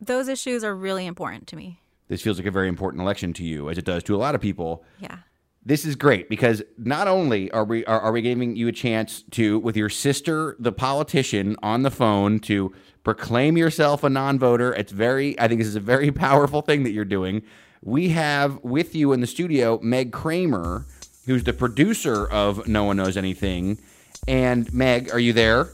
Those 0.00 0.28
issues 0.28 0.62
are 0.62 0.74
really 0.74 1.06
important 1.06 1.46
to 1.48 1.56
me. 1.56 1.79
This 2.10 2.20
feels 2.20 2.38
like 2.38 2.46
a 2.46 2.50
very 2.50 2.68
important 2.68 3.00
election 3.02 3.32
to 3.34 3.44
you 3.44 3.70
as 3.70 3.78
it 3.78 3.84
does 3.84 4.02
to 4.02 4.16
a 4.16 4.18
lot 4.18 4.34
of 4.34 4.40
people. 4.40 4.84
Yeah. 4.98 5.18
This 5.64 5.84
is 5.84 5.94
great 5.94 6.28
because 6.28 6.60
not 6.76 7.06
only 7.06 7.50
are 7.52 7.64
we 7.64 7.84
are, 7.84 8.00
are 8.00 8.10
we 8.10 8.20
giving 8.20 8.56
you 8.56 8.66
a 8.66 8.72
chance 8.72 9.22
to 9.30 9.60
with 9.60 9.76
your 9.76 9.88
sister 9.88 10.56
the 10.58 10.72
politician 10.72 11.54
on 11.62 11.82
the 11.82 11.90
phone 11.90 12.40
to 12.40 12.74
proclaim 13.04 13.56
yourself 13.56 14.02
a 14.02 14.10
non-voter. 14.10 14.74
It's 14.74 14.90
very 14.90 15.38
I 15.38 15.46
think 15.46 15.60
this 15.60 15.68
is 15.68 15.76
a 15.76 15.80
very 15.80 16.10
powerful 16.26 16.62
thing 16.62 16.82
that 16.82 16.90
you're 16.90 17.04
doing. 17.04 17.42
We 17.80 18.08
have 18.08 18.58
with 18.64 18.94
you 18.94 19.12
in 19.12 19.20
the 19.20 19.26
studio 19.28 19.78
Meg 19.80 20.12
Cramer 20.12 20.86
who's 21.26 21.44
the 21.44 21.52
producer 21.52 22.26
of 22.26 22.66
No 22.66 22.82
One 22.82 22.96
Knows 22.96 23.16
Anything. 23.16 23.78
And 24.26 24.72
Meg, 24.74 25.12
are 25.12 25.20
you 25.20 25.32
there? 25.32 25.68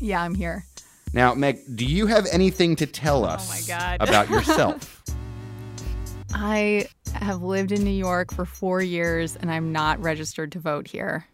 Yeah, 0.00 0.22
I'm 0.22 0.34
here. 0.34 0.64
Now, 1.12 1.34
Meg, 1.34 1.60
do 1.76 1.86
you 1.86 2.06
have 2.06 2.26
anything 2.32 2.74
to 2.76 2.86
tell 2.86 3.24
us 3.24 3.48
oh 3.48 3.54
my 3.54 3.78
God. 3.78 4.08
about 4.08 4.28
yourself? 4.30 5.04
I 6.32 6.86
have 7.14 7.42
lived 7.42 7.72
in 7.72 7.82
New 7.84 7.90
York 7.90 8.32
for 8.32 8.44
four 8.44 8.82
years 8.82 9.36
and 9.36 9.50
I'm 9.50 9.72
not 9.72 10.00
registered 10.00 10.52
to 10.52 10.58
vote 10.58 10.88
here. 10.88 11.26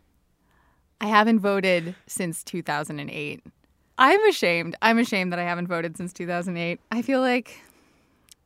I 1.01 1.07
haven't 1.07 1.41
voted 1.41 1.95
since 2.07 2.45
2008. 2.45 3.43
I'm 3.99 4.25
ashamed. 4.27 4.77
I'm 4.83 4.99
ashamed 4.99 5.33
that 5.33 5.39
I 5.39 5.45
haven't 5.45 5.67
voted 5.67 5.97
since 5.97 6.13
2008. 6.13 6.81
I 6.91 7.03
feel 7.03 7.21
like 7.21 7.61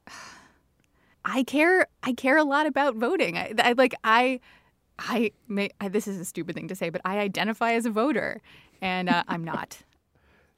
I 1.25 1.43
care. 1.45 1.87
I 2.03 2.13
care 2.13 2.37
a 2.37 2.45
lot 2.45 2.67
about 2.67 2.97
voting. 2.97 3.37
I, 3.37 3.55
I 3.59 3.73
like. 3.73 3.95
I 4.05 4.41
I 4.99 5.33
may 5.47 5.71
I, 5.81 5.89
this 5.89 6.09
is 6.09 6.19
a 6.19 6.25
stupid 6.25 6.55
thing 6.55 6.69
to 6.69 6.75
say, 6.75 6.91
but 6.91 7.01
I 7.05 7.19
identify 7.19 7.73
as 7.73 7.87
a 7.87 7.91
voter, 7.91 8.41
and 8.81 9.09
uh, 9.09 9.25
I'm 9.29 9.45
not. 9.45 9.79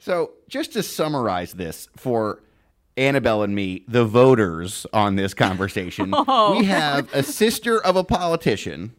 So, 0.02 0.30
just 0.48 0.72
to 0.72 0.82
summarize 0.82 1.52
this 1.52 1.86
for 1.94 2.40
Annabelle 2.96 3.42
and 3.42 3.54
me, 3.54 3.84
the 3.88 4.04
voters 4.04 4.86
on 4.92 5.16
this 5.16 5.34
conversation, 5.34 6.10
oh. 6.12 6.58
we 6.58 6.64
have 6.64 7.12
a 7.14 7.22
sister 7.22 7.82
of 7.82 7.96
a 7.96 8.04
politician, 8.04 8.94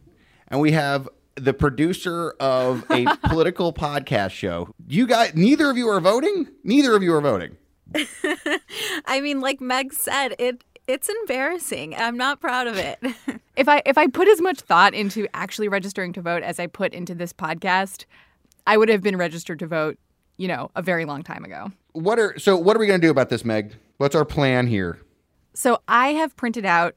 and 0.48 0.60
we 0.60 0.72
have 0.72 1.08
the 1.36 1.54
producer 1.54 2.34
of 2.40 2.84
a 2.90 3.06
political 3.28 3.72
podcast 3.72 4.30
show. 4.30 4.68
You 4.86 5.06
guys, 5.06 5.34
neither 5.34 5.70
of 5.70 5.76
you 5.76 5.88
are 5.88 6.00
voting. 6.00 6.48
Neither 6.64 6.94
of 6.94 7.02
you 7.02 7.14
are 7.14 7.20
voting. 7.20 7.56
I 9.06 9.20
mean, 9.20 9.40
like 9.40 9.60
Meg 9.60 9.92
said, 9.92 10.34
it 10.38 10.64
it's 10.88 11.08
embarrassing. 11.08 11.94
I'm 11.94 12.16
not 12.16 12.40
proud 12.40 12.66
of 12.66 12.76
it. 12.76 12.98
if 13.56 13.68
I 13.68 13.82
if 13.86 13.96
I 13.96 14.06
put 14.08 14.28
as 14.28 14.40
much 14.40 14.60
thought 14.60 14.94
into 14.94 15.26
actually 15.34 15.68
registering 15.68 16.12
to 16.14 16.22
vote 16.22 16.42
as 16.42 16.58
I 16.58 16.66
put 16.66 16.92
into 16.92 17.14
this 17.14 17.32
podcast, 17.32 18.04
I 18.66 18.76
would 18.76 18.88
have 18.88 19.02
been 19.02 19.16
registered 19.16 19.58
to 19.60 19.66
vote, 19.66 19.98
you 20.36 20.48
know, 20.48 20.70
a 20.74 20.82
very 20.82 21.04
long 21.04 21.22
time 21.22 21.44
ago. 21.44 21.70
What 21.92 22.18
are 22.18 22.38
so 22.38 22.56
what 22.56 22.76
are 22.76 22.80
we 22.80 22.86
going 22.86 23.00
to 23.00 23.06
do 23.06 23.10
about 23.10 23.28
this, 23.28 23.44
Meg? 23.44 23.76
What's 23.98 24.14
our 24.14 24.24
plan 24.24 24.66
here? 24.66 25.00
So 25.54 25.80
I 25.86 26.08
have 26.08 26.34
printed 26.36 26.64
out 26.64 26.96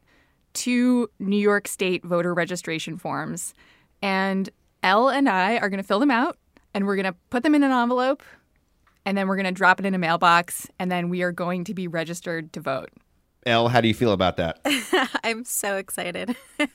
two 0.53 1.09
New 1.19 1.37
York 1.37 1.67
State 1.67 2.03
voter 2.03 2.33
registration 2.33 2.97
forms 2.97 3.53
and 4.01 4.49
Elle 4.81 5.09
and 5.09 5.27
I 5.27 5.57
are 5.57 5.69
going 5.69 5.81
to 5.81 5.87
fill 5.87 5.99
them 5.99 6.11
out 6.11 6.37
and 6.73 6.85
we're 6.85 6.95
going 6.95 7.11
to 7.11 7.15
put 7.29 7.43
them 7.43 7.55
in 7.55 7.63
an 7.63 7.71
envelope 7.71 8.23
and 9.05 9.17
then 9.17 9.27
we're 9.27 9.35
going 9.35 9.45
to 9.45 9.51
drop 9.51 9.79
it 9.79 9.85
in 9.85 9.93
a 9.93 9.97
mailbox 9.97 10.67
and 10.79 10.91
then 10.91 11.09
we 11.09 11.21
are 11.21 11.31
going 11.31 11.63
to 11.65 11.73
be 11.73 11.87
registered 11.87 12.53
to 12.53 12.61
vote. 12.61 12.89
Elle, 13.45 13.67
how 13.67 13.81
do 13.81 13.87
you 13.87 13.93
feel 13.93 14.11
about 14.11 14.37
that? 14.37 14.59
I'm 15.23 15.43
so 15.43 15.77
excited. 15.77 16.35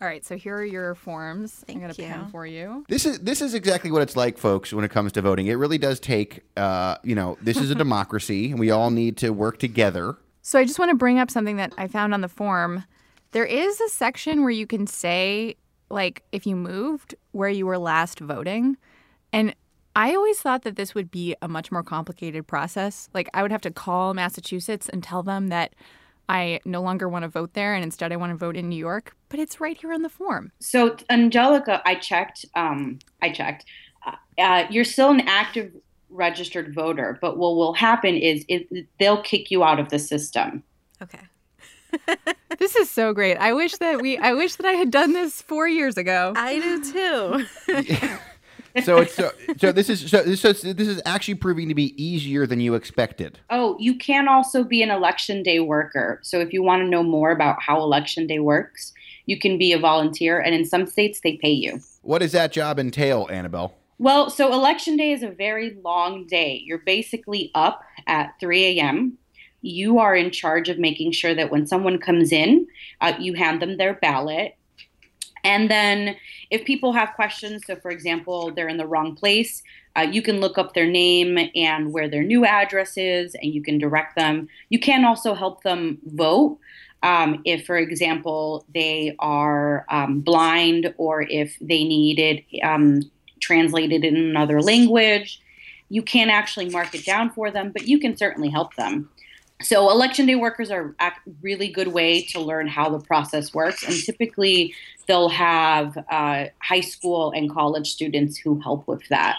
All 0.00 0.06
right, 0.06 0.24
so 0.24 0.36
here 0.36 0.56
are 0.56 0.64
your 0.64 0.94
forms. 0.94 1.64
Thank 1.66 1.78
I'm 1.78 1.82
going 1.82 1.94
to 1.94 2.02
pen 2.02 2.28
for 2.30 2.46
you. 2.46 2.84
This 2.88 3.04
is 3.04 3.18
this 3.18 3.42
is 3.42 3.52
exactly 3.52 3.90
what 3.90 4.00
it's 4.00 4.14
like, 4.14 4.38
folks. 4.38 4.72
When 4.72 4.84
it 4.84 4.92
comes 4.92 5.10
to 5.12 5.22
voting, 5.22 5.46
it 5.46 5.54
really 5.54 5.78
does 5.78 5.98
take. 5.98 6.44
Uh, 6.56 6.98
you 7.02 7.16
know, 7.16 7.36
this 7.42 7.56
is 7.56 7.70
a 7.72 7.74
democracy, 7.86 8.52
and 8.52 8.60
we 8.60 8.70
all 8.70 8.90
need 8.90 9.16
to 9.18 9.30
work 9.30 9.58
together. 9.58 10.16
So 10.42 10.58
I 10.58 10.64
just 10.64 10.78
want 10.78 10.90
to 10.90 10.96
bring 10.96 11.18
up 11.18 11.32
something 11.32 11.56
that 11.56 11.72
I 11.76 11.88
found 11.88 12.14
on 12.14 12.20
the 12.20 12.28
form. 12.28 12.84
There 13.32 13.44
is 13.44 13.80
a 13.80 13.88
section 13.88 14.42
where 14.42 14.50
you 14.50 14.68
can 14.68 14.86
say, 14.86 15.56
like, 15.90 16.22
if 16.30 16.46
you 16.46 16.54
moved 16.54 17.16
where 17.32 17.48
you 17.48 17.66
were 17.66 17.76
last 17.76 18.20
voting, 18.20 18.76
and 19.32 19.54
I 19.96 20.14
always 20.14 20.38
thought 20.38 20.62
that 20.62 20.76
this 20.76 20.94
would 20.94 21.10
be 21.10 21.34
a 21.42 21.48
much 21.48 21.72
more 21.72 21.82
complicated 21.82 22.46
process. 22.46 23.08
Like, 23.12 23.28
I 23.34 23.42
would 23.42 23.50
have 23.50 23.62
to 23.62 23.72
call 23.72 24.14
Massachusetts 24.14 24.88
and 24.88 25.02
tell 25.02 25.24
them 25.24 25.48
that 25.48 25.74
I 26.28 26.60
no 26.64 26.82
longer 26.82 27.08
want 27.08 27.22
to 27.22 27.28
vote 27.28 27.54
there 27.54 27.74
and 27.74 27.82
instead 27.82 28.12
I 28.12 28.16
want 28.16 28.30
to 28.30 28.36
vote 28.36 28.56
in 28.56 28.68
New 28.68 28.76
York, 28.76 29.16
but 29.28 29.40
it's 29.40 29.60
right 29.60 29.76
here 29.76 29.92
on 29.92 30.02
the 30.02 30.08
form. 30.08 30.52
So, 30.60 30.96
Angelica, 31.10 31.82
I 31.84 31.94
checked. 31.94 32.44
Um, 32.54 32.98
I 33.22 33.30
checked. 33.30 33.64
Uh, 34.06 34.12
uh, 34.38 34.66
you're 34.70 34.84
still 34.84 35.10
an 35.10 35.22
active 35.26 35.72
registered 36.10 36.74
voter, 36.74 37.18
but 37.20 37.36
what 37.38 37.56
will 37.56 37.74
happen 37.74 38.14
is 38.16 38.44
it, 38.48 38.86
they'll 38.98 39.22
kick 39.22 39.50
you 39.50 39.64
out 39.64 39.80
of 39.80 39.88
the 39.88 39.98
system. 39.98 40.62
Okay. 41.02 41.20
this 42.58 42.76
is 42.76 42.90
so 42.90 43.12
great. 43.12 43.36
I 43.36 43.52
wish 43.52 43.76
that 43.78 44.02
we 44.02 44.18
I 44.18 44.34
wish 44.34 44.56
that 44.56 44.66
I 44.66 44.72
had 44.72 44.90
done 44.90 45.12
this 45.12 45.40
4 45.42 45.68
years 45.68 45.96
ago. 45.96 46.32
I 46.36 46.58
do 46.58 46.92
too. 46.92 47.46
so 48.84 48.98
it's 48.98 49.14
so, 49.14 49.30
so 49.58 49.72
this 49.72 49.88
is 49.88 50.10
so, 50.10 50.34
so 50.34 50.52
this 50.52 50.88
is 50.88 51.00
actually 51.04 51.34
proving 51.34 51.68
to 51.68 51.74
be 51.74 52.00
easier 52.02 52.46
than 52.46 52.60
you 52.60 52.74
expected. 52.74 53.38
Oh, 53.50 53.76
you 53.78 53.96
can 53.96 54.28
also 54.28 54.64
be 54.64 54.82
an 54.82 54.90
election 54.90 55.42
day 55.42 55.60
worker. 55.60 56.20
So 56.22 56.40
if 56.40 56.52
you 56.52 56.62
want 56.62 56.82
to 56.82 56.88
know 56.88 57.02
more 57.02 57.30
about 57.30 57.62
how 57.62 57.82
election 57.82 58.26
day 58.26 58.38
works, 58.38 58.92
you 59.26 59.38
can 59.38 59.58
be 59.58 59.72
a 59.72 59.78
volunteer, 59.78 60.40
and 60.40 60.54
in 60.54 60.64
some 60.64 60.86
states 60.86 61.20
they 61.22 61.36
pay 61.36 61.50
you. 61.50 61.80
What 62.02 62.18
does 62.18 62.32
that 62.32 62.52
job 62.52 62.78
entail, 62.78 63.26
Annabelle? 63.30 63.74
Well, 63.98 64.30
so 64.30 64.52
election 64.52 64.96
day 64.96 65.10
is 65.10 65.22
a 65.22 65.30
very 65.30 65.76
long 65.82 66.26
day. 66.26 66.62
You're 66.64 66.78
basically 66.78 67.50
up 67.54 67.82
at 68.06 68.34
3 68.38 68.78
a.m. 68.78 69.18
You 69.60 69.98
are 69.98 70.14
in 70.14 70.30
charge 70.30 70.68
of 70.68 70.78
making 70.78 71.12
sure 71.12 71.34
that 71.34 71.50
when 71.50 71.66
someone 71.66 71.98
comes 71.98 72.30
in, 72.30 72.68
uh, 73.00 73.14
you 73.18 73.34
hand 73.34 73.60
them 73.60 73.76
their 73.76 73.94
ballot 73.94 74.54
and 75.44 75.70
then 75.70 76.16
if 76.50 76.64
people 76.64 76.92
have 76.92 77.14
questions, 77.14 77.62
so 77.66 77.76
for 77.76 77.90
example, 77.90 78.50
they're 78.50 78.68
in 78.68 78.76
the 78.76 78.86
wrong 78.86 79.14
place, 79.14 79.62
uh, 79.96 80.02
you 80.02 80.22
can 80.22 80.40
look 80.40 80.58
up 80.58 80.74
their 80.74 80.86
name 80.86 81.38
and 81.54 81.92
where 81.92 82.08
their 82.08 82.22
new 82.22 82.44
address 82.44 82.96
is, 82.96 83.34
and 83.34 83.52
you 83.52 83.62
can 83.62 83.78
direct 83.78 84.16
them. 84.16 84.48
You 84.68 84.78
can 84.78 85.04
also 85.04 85.34
help 85.34 85.62
them 85.62 85.98
vote. 86.06 86.58
Um, 87.02 87.42
if, 87.44 87.64
for 87.64 87.76
example, 87.76 88.64
they 88.74 89.14
are 89.18 89.86
um, 89.88 90.20
blind 90.20 90.92
or 90.98 91.22
if 91.22 91.56
they 91.60 91.84
need 91.84 92.18
it 92.18 92.44
um, 92.62 93.02
translated 93.40 94.04
in 94.04 94.16
another 94.16 94.60
language. 94.60 95.40
you 95.90 96.02
can't 96.02 96.30
actually 96.30 96.68
mark 96.68 96.94
it 96.94 97.04
down 97.04 97.30
for 97.30 97.50
them, 97.50 97.70
but 97.72 97.86
you 97.88 97.98
can 97.98 98.16
certainly 98.16 98.50
help 98.50 98.74
them. 98.74 99.08
So, 99.60 99.90
election 99.90 100.26
day 100.26 100.36
workers 100.36 100.70
are 100.70 100.94
a 101.00 101.12
really 101.42 101.68
good 101.68 101.88
way 101.88 102.22
to 102.26 102.40
learn 102.40 102.68
how 102.68 102.90
the 102.90 103.00
process 103.00 103.52
works. 103.52 103.82
And 103.82 103.94
typically, 103.94 104.74
they'll 105.06 105.28
have 105.30 105.96
uh, 106.10 106.46
high 106.62 106.80
school 106.80 107.32
and 107.32 107.50
college 107.50 107.90
students 107.90 108.38
who 108.38 108.60
help 108.60 108.86
with 108.86 109.06
that. 109.08 109.36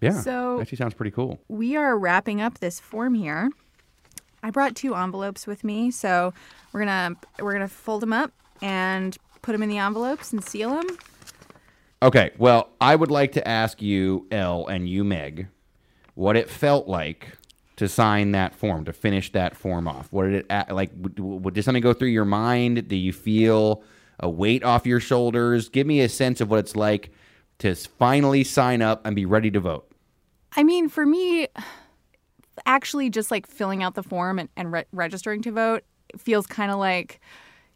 Yeah. 0.00 0.20
So- 0.20 0.60
actually 0.60 0.78
sounds 0.78 0.94
pretty 0.94 1.12
cool. 1.12 1.38
we 1.48 1.76
are 1.76 1.96
wrapping 1.96 2.40
up 2.40 2.58
this 2.58 2.80
form 2.80 3.14
here. 3.14 3.50
I 4.42 4.50
brought 4.50 4.74
two 4.74 4.96
envelopes 4.96 5.46
with 5.46 5.62
me, 5.62 5.92
so 5.92 6.34
we're 6.72 6.80
gonna 6.80 7.14
we're 7.38 7.52
gonna 7.52 7.68
fold 7.68 8.02
them 8.02 8.12
up 8.12 8.32
and 8.60 9.16
put 9.40 9.52
them 9.52 9.62
in 9.62 9.68
the 9.68 9.78
envelopes 9.78 10.32
and 10.32 10.42
seal 10.42 10.70
them. 10.70 10.96
Okay, 12.02 12.32
well, 12.38 12.70
I 12.80 12.96
would 12.96 13.12
like 13.12 13.30
to 13.32 13.46
ask 13.46 13.80
you, 13.80 14.26
Elle 14.32 14.66
and 14.66 14.88
you, 14.88 15.04
Meg, 15.04 15.46
what 16.14 16.36
it 16.36 16.50
felt 16.50 16.88
like 16.88 17.28
to 17.76 17.88
sign 17.88 18.32
that 18.32 18.54
form, 18.54 18.84
to 18.84 18.92
finish 18.92 19.32
that 19.32 19.56
form 19.56 19.88
off. 19.88 20.08
What 20.10 20.24
did 20.24 20.46
it 20.48 20.72
like? 20.72 20.90
Did 21.52 21.64
something 21.64 21.82
go 21.82 21.92
through 21.92 22.08
your 22.08 22.24
mind? 22.24 22.88
Do 22.88 22.96
you 22.96 23.12
feel 23.12 23.82
a 24.20 24.28
weight 24.28 24.62
off 24.62 24.86
your 24.86 25.00
shoulders? 25.00 25.68
Give 25.68 25.86
me 25.86 26.00
a 26.00 26.08
sense 26.08 26.40
of 26.40 26.50
what 26.50 26.58
it's 26.58 26.76
like 26.76 27.12
to 27.58 27.74
finally 27.74 28.44
sign 28.44 28.82
up 28.82 29.06
and 29.06 29.16
be 29.16 29.24
ready 29.24 29.50
to 29.50 29.60
vote. 29.60 29.90
I 30.54 30.64
mean, 30.64 30.88
for 30.88 31.06
me, 31.06 31.48
actually, 32.66 33.08
just 33.08 33.30
like 33.30 33.46
filling 33.46 33.82
out 33.82 33.94
the 33.94 34.02
form 34.02 34.38
and, 34.38 34.48
and 34.56 34.72
re- 34.72 34.84
registering 34.92 35.42
to 35.42 35.52
vote 35.52 35.84
feels 36.18 36.46
kind 36.46 36.70
of 36.70 36.78
like, 36.78 37.20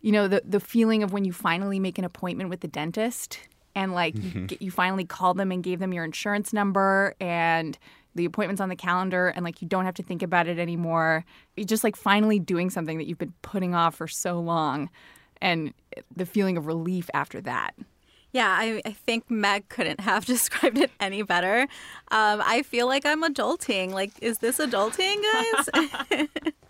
you 0.02 0.12
know, 0.12 0.28
the 0.28 0.42
the 0.44 0.60
feeling 0.60 1.02
of 1.02 1.12
when 1.12 1.24
you 1.24 1.32
finally 1.32 1.80
make 1.80 1.98
an 1.98 2.04
appointment 2.04 2.50
with 2.50 2.60
the 2.60 2.68
dentist 2.68 3.38
and 3.74 3.94
like 3.94 4.14
you, 4.14 4.22
mm-hmm. 4.22 4.46
get, 4.46 4.62
you 4.62 4.70
finally 4.70 5.04
called 5.04 5.38
them 5.38 5.50
and 5.50 5.62
gave 5.62 5.78
them 5.78 5.92
your 5.92 6.04
insurance 6.04 6.52
number 6.52 7.14
and 7.20 7.78
the 8.16 8.24
appointment's 8.24 8.60
on 8.60 8.68
the 8.68 8.76
calendar 8.76 9.28
and 9.28 9.44
like 9.44 9.62
you 9.62 9.68
don't 9.68 9.84
have 9.84 9.94
to 9.94 10.02
think 10.02 10.22
about 10.22 10.48
it 10.48 10.58
anymore. 10.58 11.24
You're 11.56 11.66
just 11.66 11.84
like 11.84 11.96
finally 11.96 12.38
doing 12.38 12.70
something 12.70 12.98
that 12.98 13.06
you've 13.06 13.18
been 13.18 13.34
putting 13.42 13.74
off 13.74 13.94
for 13.94 14.08
so 14.08 14.40
long, 14.40 14.90
and 15.40 15.72
the 16.14 16.26
feeling 16.26 16.56
of 16.56 16.66
relief 16.66 17.08
after 17.14 17.40
that. 17.42 17.72
Yeah, 18.32 18.48
I, 18.48 18.82
I 18.84 18.92
think 18.92 19.30
Meg 19.30 19.68
couldn't 19.68 20.00
have 20.00 20.24
described 20.26 20.78
it 20.78 20.90
any 21.00 21.22
better. 21.22 21.62
Um, 22.10 22.42
I 22.44 22.62
feel 22.62 22.86
like 22.86 23.06
I'm 23.06 23.22
adulting. 23.22 23.92
Like, 23.92 24.12
is 24.20 24.38
this 24.38 24.58
adulting, 24.58 25.22
guys? 26.10 26.28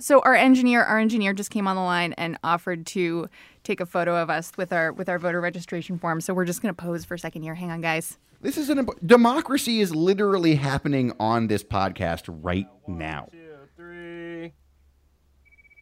So 0.00 0.20
our 0.20 0.34
engineer, 0.34 0.82
our 0.82 0.98
engineer 0.98 1.34
just 1.34 1.50
came 1.50 1.68
on 1.68 1.76
the 1.76 1.82
line 1.82 2.14
and 2.14 2.38
offered 2.42 2.86
to 2.86 3.28
take 3.64 3.80
a 3.80 3.86
photo 3.86 4.16
of 4.16 4.30
us 4.30 4.52
with 4.56 4.72
our 4.72 4.92
with 4.92 5.08
our 5.08 5.18
voter 5.18 5.40
registration 5.40 5.98
form. 5.98 6.20
So 6.20 6.34
we're 6.34 6.44
just 6.44 6.62
gonna 6.62 6.74
pose 6.74 7.04
for 7.04 7.14
a 7.14 7.18
second 7.18 7.42
here. 7.42 7.54
Hang 7.54 7.70
on, 7.70 7.80
guys. 7.80 8.18
This 8.42 8.56
is 8.56 8.70
an 8.70 8.78
imp- 8.78 9.06
democracy 9.06 9.80
is 9.80 9.94
literally 9.94 10.54
happening 10.54 11.12
on 11.20 11.46
this 11.48 11.62
podcast 11.62 12.22
right 12.42 12.66
now. 12.86 13.28
Two, 13.30 13.38
three. 13.76 14.52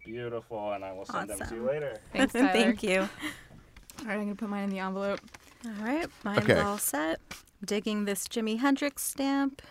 Beautiful, 0.04 0.72
and 0.72 0.84
I 0.84 0.92
will 0.92 1.04
send 1.04 1.30
them 1.30 1.38
to 1.38 1.54
you 1.54 1.62
later. 1.66 2.00
Thanks, 2.12 2.32
Tyler. 2.32 2.48
Thank 2.52 2.82
you. 2.82 3.00
All 3.00 4.06
right, 4.06 4.14
I'm 4.14 4.20
gonna 4.22 4.34
put 4.34 4.48
mine 4.48 4.64
in 4.64 4.70
the 4.70 4.78
envelope. 4.78 5.20
All 5.64 5.84
right, 5.84 6.06
mine's 6.24 6.38
Okay. 6.38 6.58
all 6.58 6.78
set. 6.78 7.20
Digging 7.64 8.04
this 8.04 8.26
Jimi 8.28 8.58
Hendrix 8.58 9.02
stamp. 9.02 9.62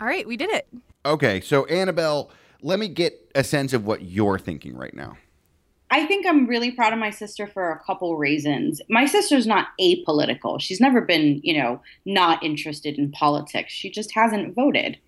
All 0.00 0.06
right, 0.06 0.26
we 0.26 0.36
did 0.36 0.50
it. 0.50 0.68
Okay, 1.06 1.40
so 1.40 1.64
Annabelle, 1.66 2.30
let 2.60 2.78
me 2.78 2.88
get 2.88 3.30
a 3.34 3.42
sense 3.44 3.72
of 3.72 3.86
what 3.86 4.02
you're 4.02 4.38
thinking 4.38 4.76
right 4.76 4.94
now. 4.94 5.16
I 5.90 6.04
think 6.04 6.26
I'm 6.26 6.46
really 6.46 6.70
proud 6.70 6.92
of 6.92 6.98
my 6.98 7.10
sister 7.10 7.46
for 7.46 7.70
a 7.70 7.78
couple 7.78 8.16
reasons. 8.16 8.82
My 8.90 9.06
sister's 9.06 9.46
not 9.46 9.68
apolitical. 9.80 10.60
She's 10.60 10.80
never 10.80 11.00
been, 11.00 11.40
you 11.42 11.58
know, 11.58 11.80
not 12.04 12.42
interested 12.42 12.98
in 12.98 13.10
politics. 13.10 13.72
She 13.72 13.90
just 13.90 14.12
hasn't 14.14 14.54
voted. 14.54 14.98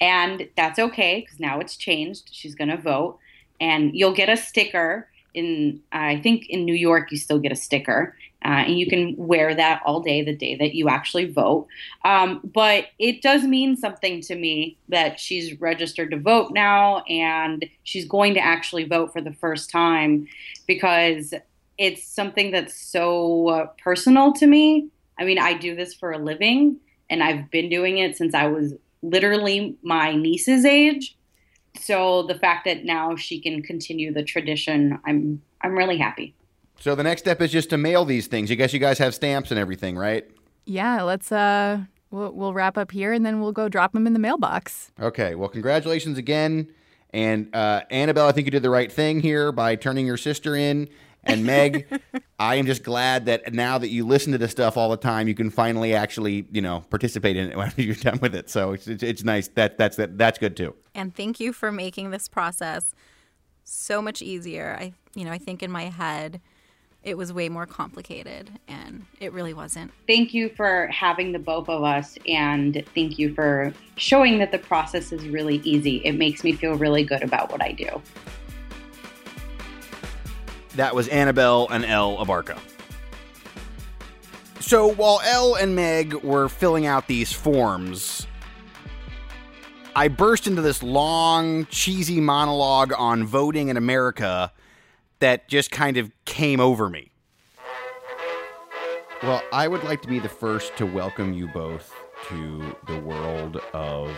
And 0.00 0.48
that's 0.56 0.78
okay 0.78 1.20
because 1.20 1.38
now 1.38 1.60
it's 1.60 1.76
changed. 1.76 2.30
She's 2.32 2.56
going 2.56 2.68
to 2.68 2.76
vote. 2.76 3.18
And 3.60 3.94
you'll 3.94 4.14
get 4.14 4.28
a 4.28 4.36
sticker. 4.36 5.08
In 5.34 5.80
I 5.92 6.20
think 6.20 6.46
in 6.48 6.64
New 6.64 6.74
York, 6.74 7.10
you 7.10 7.18
still 7.18 7.38
get 7.38 7.52
a 7.52 7.56
sticker. 7.56 8.16
Uh, 8.44 8.64
and 8.66 8.78
you 8.78 8.86
can 8.86 9.14
wear 9.16 9.54
that 9.54 9.80
all 9.86 10.00
day 10.00 10.22
the 10.22 10.36
day 10.36 10.54
that 10.54 10.74
you 10.74 10.86
actually 10.86 11.24
vote. 11.24 11.66
Um, 12.04 12.40
but 12.44 12.88
it 12.98 13.22
does 13.22 13.44
mean 13.44 13.74
something 13.74 14.20
to 14.20 14.34
me 14.36 14.76
that 14.90 15.18
she's 15.18 15.58
registered 15.60 16.10
to 16.10 16.18
vote 16.18 16.52
now 16.52 16.98
and 17.08 17.64
she's 17.84 18.06
going 18.06 18.34
to 18.34 18.40
actually 18.40 18.84
vote 18.84 19.14
for 19.14 19.22
the 19.22 19.32
first 19.32 19.70
time 19.70 20.28
because 20.66 21.32
it's 21.78 22.06
something 22.06 22.50
that's 22.50 22.78
so 22.78 23.48
uh, 23.48 23.66
personal 23.82 24.34
to 24.34 24.46
me. 24.46 24.88
I 25.18 25.24
mean, 25.24 25.38
I 25.38 25.54
do 25.54 25.74
this 25.74 25.94
for 25.94 26.12
a 26.12 26.18
living 26.18 26.78
and 27.08 27.22
I've 27.22 27.50
been 27.50 27.70
doing 27.70 27.96
it 27.96 28.14
since 28.16 28.34
I 28.34 28.46
was 28.46 28.74
literally 29.02 29.76
my 29.82 30.14
niece's 30.14 30.66
age. 30.66 31.16
So 31.78 32.22
the 32.22 32.34
fact 32.34 32.64
that 32.66 32.84
now 32.84 33.16
she 33.16 33.40
can 33.40 33.62
continue 33.62 34.12
the 34.12 34.22
tradition, 34.22 34.98
I'm 35.04 35.42
I'm 35.60 35.76
really 35.76 35.98
happy. 35.98 36.34
So 36.78 36.94
the 36.94 37.02
next 37.02 37.22
step 37.22 37.40
is 37.40 37.50
just 37.52 37.70
to 37.70 37.78
mail 37.78 38.04
these 38.04 38.26
things. 38.26 38.50
You 38.50 38.56
guess 38.56 38.72
you 38.72 38.78
guys 38.78 38.98
have 38.98 39.14
stamps 39.14 39.50
and 39.50 39.58
everything, 39.58 39.96
right? 39.96 40.28
Yeah, 40.66 41.02
let's 41.02 41.32
uh, 41.32 41.80
we'll 42.10 42.32
we'll 42.32 42.54
wrap 42.54 42.78
up 42.78 42.90
here 42.90 43.12
and 43.12 43.24
then 43.24 43.40
we'll 43.40 43.52
go 43.52 43.68
drop 43.68 43.92
them 43.92 44.06
in 44.06 44.12
the 44.12 44.18
mailbox. 44.18 44.92
Okay. 45.00 45.34
Well, 45.34 45.48
congratulations 45.48 46.18
again. 46.18 46.68
And 47.12 47.54
uh, 47.54 47.82
Annabelle, 47.90 48.26
I 48.26 48.32
think 48.32 48.46
you 48.46 48.50
did 48.50 48.62
the 48.62 48.70
right 48.70 48.90
thing 48.90 49.20
here 49.20 49.52
by 49.52 49.76
turning 49.76 50.04
your 50.04 50.16
sister 50.16 50.56
in. 50.56 50.88
And 51.26 51.44
Meg, 51.46 51.86
I 52.38 52.56
am 52.56 52.66
just 52.66 52.82
glad 52.82 53.26
that 53.26 53.52
now 53.52 53.78
that 53.78 53.88
you 53.88 54.06
listen 54.06 54.32
to 54.32 54.38
this 54.38 54.50
stuff 54.50 54.76
all 54.76 54.90
the 54.90 54.96
time, 54.96 55.28
you 55.28 55.34
can 55.34 55.50
finally 55.50 55.94
actually, 55.94 56.46
you 56.50 56.62
know, 56.62 56.84
participate 56.90 57.36
in 57.36 57.50
it 57.50 57.56
when 57.56 57.72
you're 57.76 57.94
done 57.94 58.18
with 58.20 58.34
it. 58.34 58.50
So 58.50 58.72
it's, 58.72 58.86
it's, 58.86 59.02
it's 59.02 59.24
nice. 59.24 59.48
That 59.48 59.78
that's 59.78 59.96
that, 59.96 60.18
that's 60.18 60.38
good 60.38 60.56
too. 60.56 60.74
And 60.94 61.14
thank 61.14 61.40
you 61.40 61.52
for 61.52 61.72
making 61.72 62.10
this 62.10 62.28
process 62.28 62.92
so 63.64 64.02
much 64.02 64.22
easier. 64.22 64.76
I, 64.78 64.92
you 65.14 65.24
know, 65.24 65.32
I 65.32 65.38
think 65.38 65.62
in 65.62 65.70
my 65.70 65.84
head 65.84 66.40
it 67.04 67.18
was 67.18 67.32
way 67.32 67.50
more 67.50 67.66
complicated, 67.66 68.50
and 68.66 69.04
it 69.20 69.32
really 69.32 69.52
wasn't. 69.52 69.92
Thank 70.06 70.32
you 70.32 70.48
for 70.48 70.86
having 70.86 71.32
the 71.32 71.38
both 71.38 71.68
of 71.68 71.84
us 71.84 72.18
and 72.26 72.82
thank 72.94 73.18
you 73.18 73.34
for 73.34 73.74
showing 73.96 74.38
that 74.38 74.52
the 74.52 74.58
process 74.58 75.12
is 75.12 75.28
really 75.28 75.56
easy. 75.64 75.96
It 75.98 76.12
makes 76.12 76.42
me 76.42 76.52
feel 76.52 76.74
really 76.76 77.04
good 77.04 77.22
about 77.22 77.52
what 77.52 77.62
I 77.62 77.72
do. 77.72 78.00
That 80.76 80.94
was 80.94 81.08
Annabelle 81.08 81.68
and 81.70 81.84
Elle 81.84 82.16
Abarca. 82.18 82.58
So 84.60 84.88
while 84.92 85.20
Elle 85.24 85.54
and 85.56 85.76
Meg 85.76 86.14
were 86.24 86.48
filling 86.48 86.86
out 86.86 87.06
these 87.06 87.32
forms, 87.32 88.26
I 89.94 90.08
burst 90.08 90.46
into 90.46 90.62
this 90.62 90.82
long, 90.82 91.66
cheesy 91.66 92.20
monologue 92.20 92.92
on 92.96 93.24
voting 93.24 93.68
in 93.68 93.76
America 93.76 94.52
that 95.20 95.48
just 95.48 95.70
kind 95.70 95.96
of 95.96 96.10
came 96.24 96.60
over 96.60 96.88
me. 96.88 97.10
Well, 99.22 99.42
I 99.52 99.68
would 99.68 99.84
like 99.84 100.02
to 100.02 100.08
be 100.08 100.18
the 100.18 100.28
first 100.28 100.76
to 100.76 100.86
welcome 100.86 101.32
you 101.32 101.48
both 101.48 101.94
to 102.28 102.76
the 102.86 102.98
world 103.00 103.58
of 103.72 104.10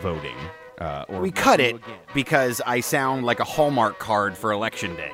voting. 0.00 0.36
Uh, 0.78 1.04
or 1.08 1.20
We 1.20 1.30
cut 1.30 1.58
it 1.58 1.76
again. 1.76 1.96
because 2.14 2.60
I 2.66 2.80
sound 2.80 3.24
like 3.24 3.40
a 3.40 3.44
Hallmark 3.44 3.98
card 3.98 4.36
for 4.36 4.52
election 4.52 4.94
day. 4.94 5.12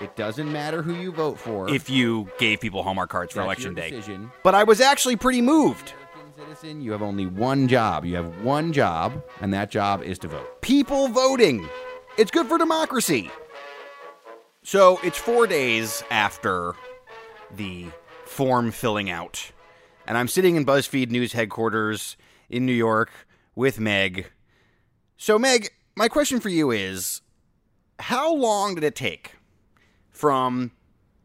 It 0.00 0.16
doesn't 0.16 0.50
matter 0.50 0.82
who 0.82 0.94
you 0.94 1.12
vote 1.12 1.38
for. 1.38 1.68
If 1.68 1.90
you 1.90 2.28
gave 2.38 2.60
people 2.60 2.82
Hallmark 2.82 3.10
cards 3.10 3.32
for 3.32 3.38
That's 3.40 3.46
election 3.46 3.76
your 3.76 3.84
day. 3.84 3.90
decision. 3.90 4.30
But 4.42 4.54
I 4.54 4.64
was 4.64 4.80
actually 4.80 5.16
pretty 5.16 5.42
moved. 5.42 5.92
American 6.14 6.56
citizen, 6.56 6.80
you 6.80 6.92
have 6.92 7.02
only 7.02 7.26
one 7.26 7.68
job. 7.68 8.04
You 8.04 8.16
have 8.16 8.42
one 8.42 8.72
job, 8.72 9.22
and 9.40 9.52
that 9.52 9.70
job 9.70 10.02
is 10.02 10.18
to 10.20 10.28
vote. 10.28 10.62
People 10.62 11.08
voting. 11.08 11.68
It's 12.16 12.30
good 12.30 12.46
for 12.46 12.58
democracy. 12.58 13.30
So 14.62 14.98
it's 15.02 15.18
four 15.18 15.46
days 15.46 16.02
after 16.10 16.74
the 17.54 17.86
form 18.24 18.70
filling 18.70 19.10
out. 19.10 19.50
And 20.06 20.16
I'm 20.16 20.28
sitting 20.28 20.56
in 20.56 20.64
BuzzFeed 20.64 21.10
News 21.10 21.32
headquarters 21.32 22.16
in 22.48 22.64
New 22.64 22.72
York 22.72 23.10
with 23.54 23.78
Meg. 23.78 24.30
So, 25.16 25.38
Meg, 25.38 25.70
my 25.96 26.08
question 26.08 26.40
for 26.40 26.48
you 26.48 26.70
is 26.70 27.20
how 27.98 28.32
long 28.34 28.74
did 28.74 28.84
it 28.84 28.94
take 28.96 29.32
from 30.22 30.70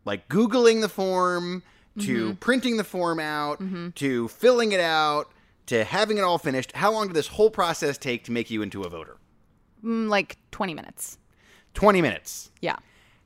like 0.06 0.28
Googling 0.28 0.82
the 0.82 0.90
form 0.90 1.62
to 2.00 2.34
printing 2.36 2.78
the 2.78 2.84
form 2.84 3.20
out 3.20 3.62
to 3.96 4.28
filling 4.30 4.72
it 4.72 4.80
out 4.80 5.32
to 5.68 5.84
having 5.84 6.18
it 6.18 6.24
all 6.24 6.40
finished? 6.40 6.72
How 6.76 6.92
long 6.92 7.06
did 7.06 7.16
this 7.16 7.28
whole 7.28 7.52
process 7.52 8.00
take 8.00 8.24
to 8.24 8.32
make 8.32 8.50
you 8.50 8.64
into 8.64 8.82
a 8.82 8.90
voter? 8.90 9.18
Mm, 9.84 10.10
like 10.10 10.38
20 10.50 10.74
minutes. 10.74 11.20
20 11.76 12.02
minutes. 12.02 12.50
Yeah. 12.60 12.78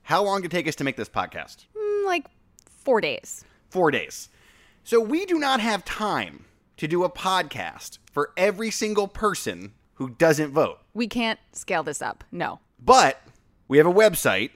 How 0.04 0.22
long 0.22 0.42
did 0.42 0.54
it 0.54 0.58
take 0.58 0.68
us 0.68 0.76
to 0.76 0.84
make 0.84 0.98
this 0.98 1.08
podcast? 1.08 1.68
Mm, 1.74 2.06
like 2.06 2.26
four 2.66 3.00
days. 3.00 3.46
Four 3.70 3.92
days. 3.92 4.28
So 4.84 5.00
we 5.00 5.26
do 5.26 5.40
not 5.40 5.62
have 5.62 5.86
time 5.86 6.44
to 6.76 6.86
do 6.86 7.06
a 7.06 7.10
podcast 7.10 8.00
for 8.12 8.32
every 8.36 8.72
single 8.72 9.08
person 9.08 9.72
who 9.94 10.10
doesn't 10.10 10.52
vote. 10.52 10.80
We 10.94 11.08
can't 11.08 11.40
scale 11.54 11.84
this 11.84 12.02
up. 12.02 12.26
No. 12.30 12.60
But 12.84 13.22
we 13.70 13.78
have 13.78 13.88
a 13.88 13.94
website, 13.94 14.50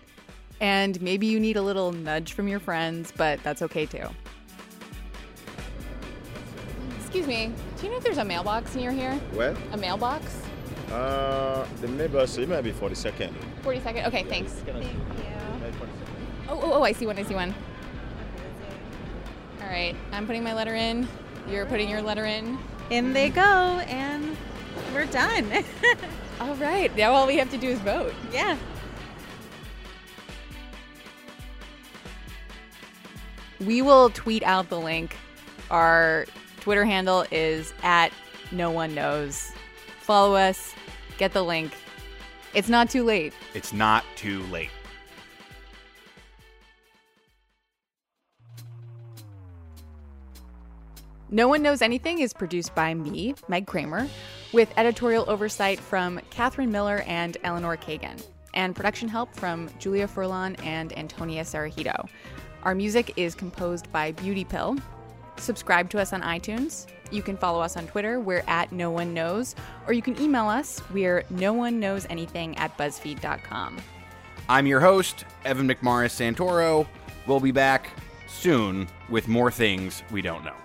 And 0.62 1.02
maybe 1.02 1.28
you 1.28 1.40
need 1.40 1.58
a 1.58 1.62
little 1.62 1.92
nudge 1.92 2.34
from 2.34 2.48
your 2.48 2.60
friends, 2.60 3.12
but 3.16 3.42
that's 3.44 3.62
okay 3.62 3.86
too. 3.86 4.08
Excuse 7.00 7.28
me, 7.28 7.54
do 7.78 7.86
you 7.86 7.92
know 7.92 7.98
if 7.98 8.04
there's 8.04 8.18
a 8.18 8.26
mailbox 8.26 8.76
near 8.76 8.92
here? 8.92 9.14
Where? 9.34 9.56
A 9.72 9.78
mailbox? 9.78 10.45
Uh, 10.92 11.66
the 11.82 11.88
neighbor, 11.88 12.26
so 12.28 12.42
it 12.42 12.50
might 12.50 12.62
be 12.62 12.72
42nd. 12.72 13.34
42nd? 13.64 14.08
Okay, 14.08 14.24
thanks. 14.24 14.52
Thank 14.54 14.84
you. 14.84 14.90
Oh, 16.48 16.60
oh, 16.62 16.74
oh, 16.74 16.84
I 16.84 16.92
see 16.92 17.08
one, 17.08 17.18
I 17.18 17.24
see 17.24 17.34
one. 17.34 17.54
All 19.62 19.68
right, 19.68 19.96
I'm 20.12 20.28
putting 20.28 20.44
my 20.44 20.54
letter 20.54 20.76
in. 20.76 21.08
You're 21.50 21.66
putting 21.66 21.90
your 21.90 22.02
letter 22.02 22.26
in. 22.26 22.58
In 22.92 23.14
they 23.14 23.30
go, 23.30 23.42
and 23.42 24.38
we're 24.94 25.06
done. 25.06 25.52
All 26.40 26.56
right, 26.56 26.96
now 26.96 27.14
all 27.14 27.26
we 27.26 27.38
have 27.38 27.50
to 27.52 27.58
do 27.58 27.70
is 27.70 27.80
vote. 27.80 28.14
yeah. 28.32 28.58
We 33.60 33.82
will 33.82 34.10
tweet 34.10 34.44
out 34.44 34.70
the 34.70 34.80
link. 34.80 35.16
Our 35.72 36.26
Twitter 36.60 36.86
handle 36.86 37.26
is 37.32 37.74
at 37.84 38.12
no 38.52 38.70
one 38.70 38.94
knows. 38.94 39.52
Follow 40.02 40.36
us, 40.36 40.75
get 41.18 41.34
the 41.34 41.44
link. 41.44 41.74
It's 42.54 42.70
not 42.70 42.90
too 42.90 43.04
late. 43.04 43.34
It's 43.54 43.74
not 43.74 44.04
too 44.16 44.44
late. 44.44 44.70
No 51.32 51.48
One 51.48 51.62
Knows 51.62 51.82
Anything 51.82 52.20
is 52.20 52.34
produced 52.34 52.74
by 52.76 52.94
me, 52.94 53.36
Meg 53.50 53.68
Cramer, 53.68 54.08
with 54.54 54.72
editorial 54.78 55.26
oversight 55.28 55.80
from 55.80 56.22
Katherine 56.30 56.72
Miller 56.72 57.04
and 57.08 57.36
Eleanor 57.44 57.76
Kagan, 57.76 58.24
and 58.54 58.76
production 58.76 59.10
help 59.10 59.36
from 59.36 59.70
Julia 59.80 60.08
Furlan 60.08 60.56
and 60.64 60.98
Antonia 60.98 61.44
Cereijido. 61.44 62.08
Our 62.64 62.74
music 62.74 63.14
is 63.18 63.36
composed 63.36 63.92
by 63.92 64.14
Beauty 64.14 64.46
Pill. 64.46 64.78
Subscribe 65.38 65.90
to 65.92 66.00
us 66.00 66.14
on 66.14 66.22
iTunes. 66.22 66.88
You 67.12 67.22
can 67.22 67.38
follow 67.38 67.62
us 67.62 67.78
on 67.78 67.88
Twitter. 67.88 68.20
We're 68.20 68.44
at 68.48 68.72
No 68.72 68.90
One 68.92 69.14
Knows. 69.14 69.56
Or 69.88 69.94
you 69.94 70.02
can 70.02 70.20
email 70.20 70.48
us. 70.48 70.82
We're 70.92 71.24
no 71.30 71.54
one 71.54 71.80
knows 71.80 72.06
anything 72.10 72.58
at 72.58 72.78
BuzzFeed.com. 72.78 73.78
I'm 74.48 74.68
your 74.68 74.80
host, 74.80 75.26
Evan 75.44 75.68
McMorris 75.68 76.14
Santoro. 76.36 76.88
We'll 77.28 77.40
be 77.40 77.52
back 77.52 77.92
soon 78.28 78.88
with 79.10 79.28
more 79.28 79.52
things 79.52 80.04
we 80.12 80.22
don't 80.22 80.44
know. 80.44 80.56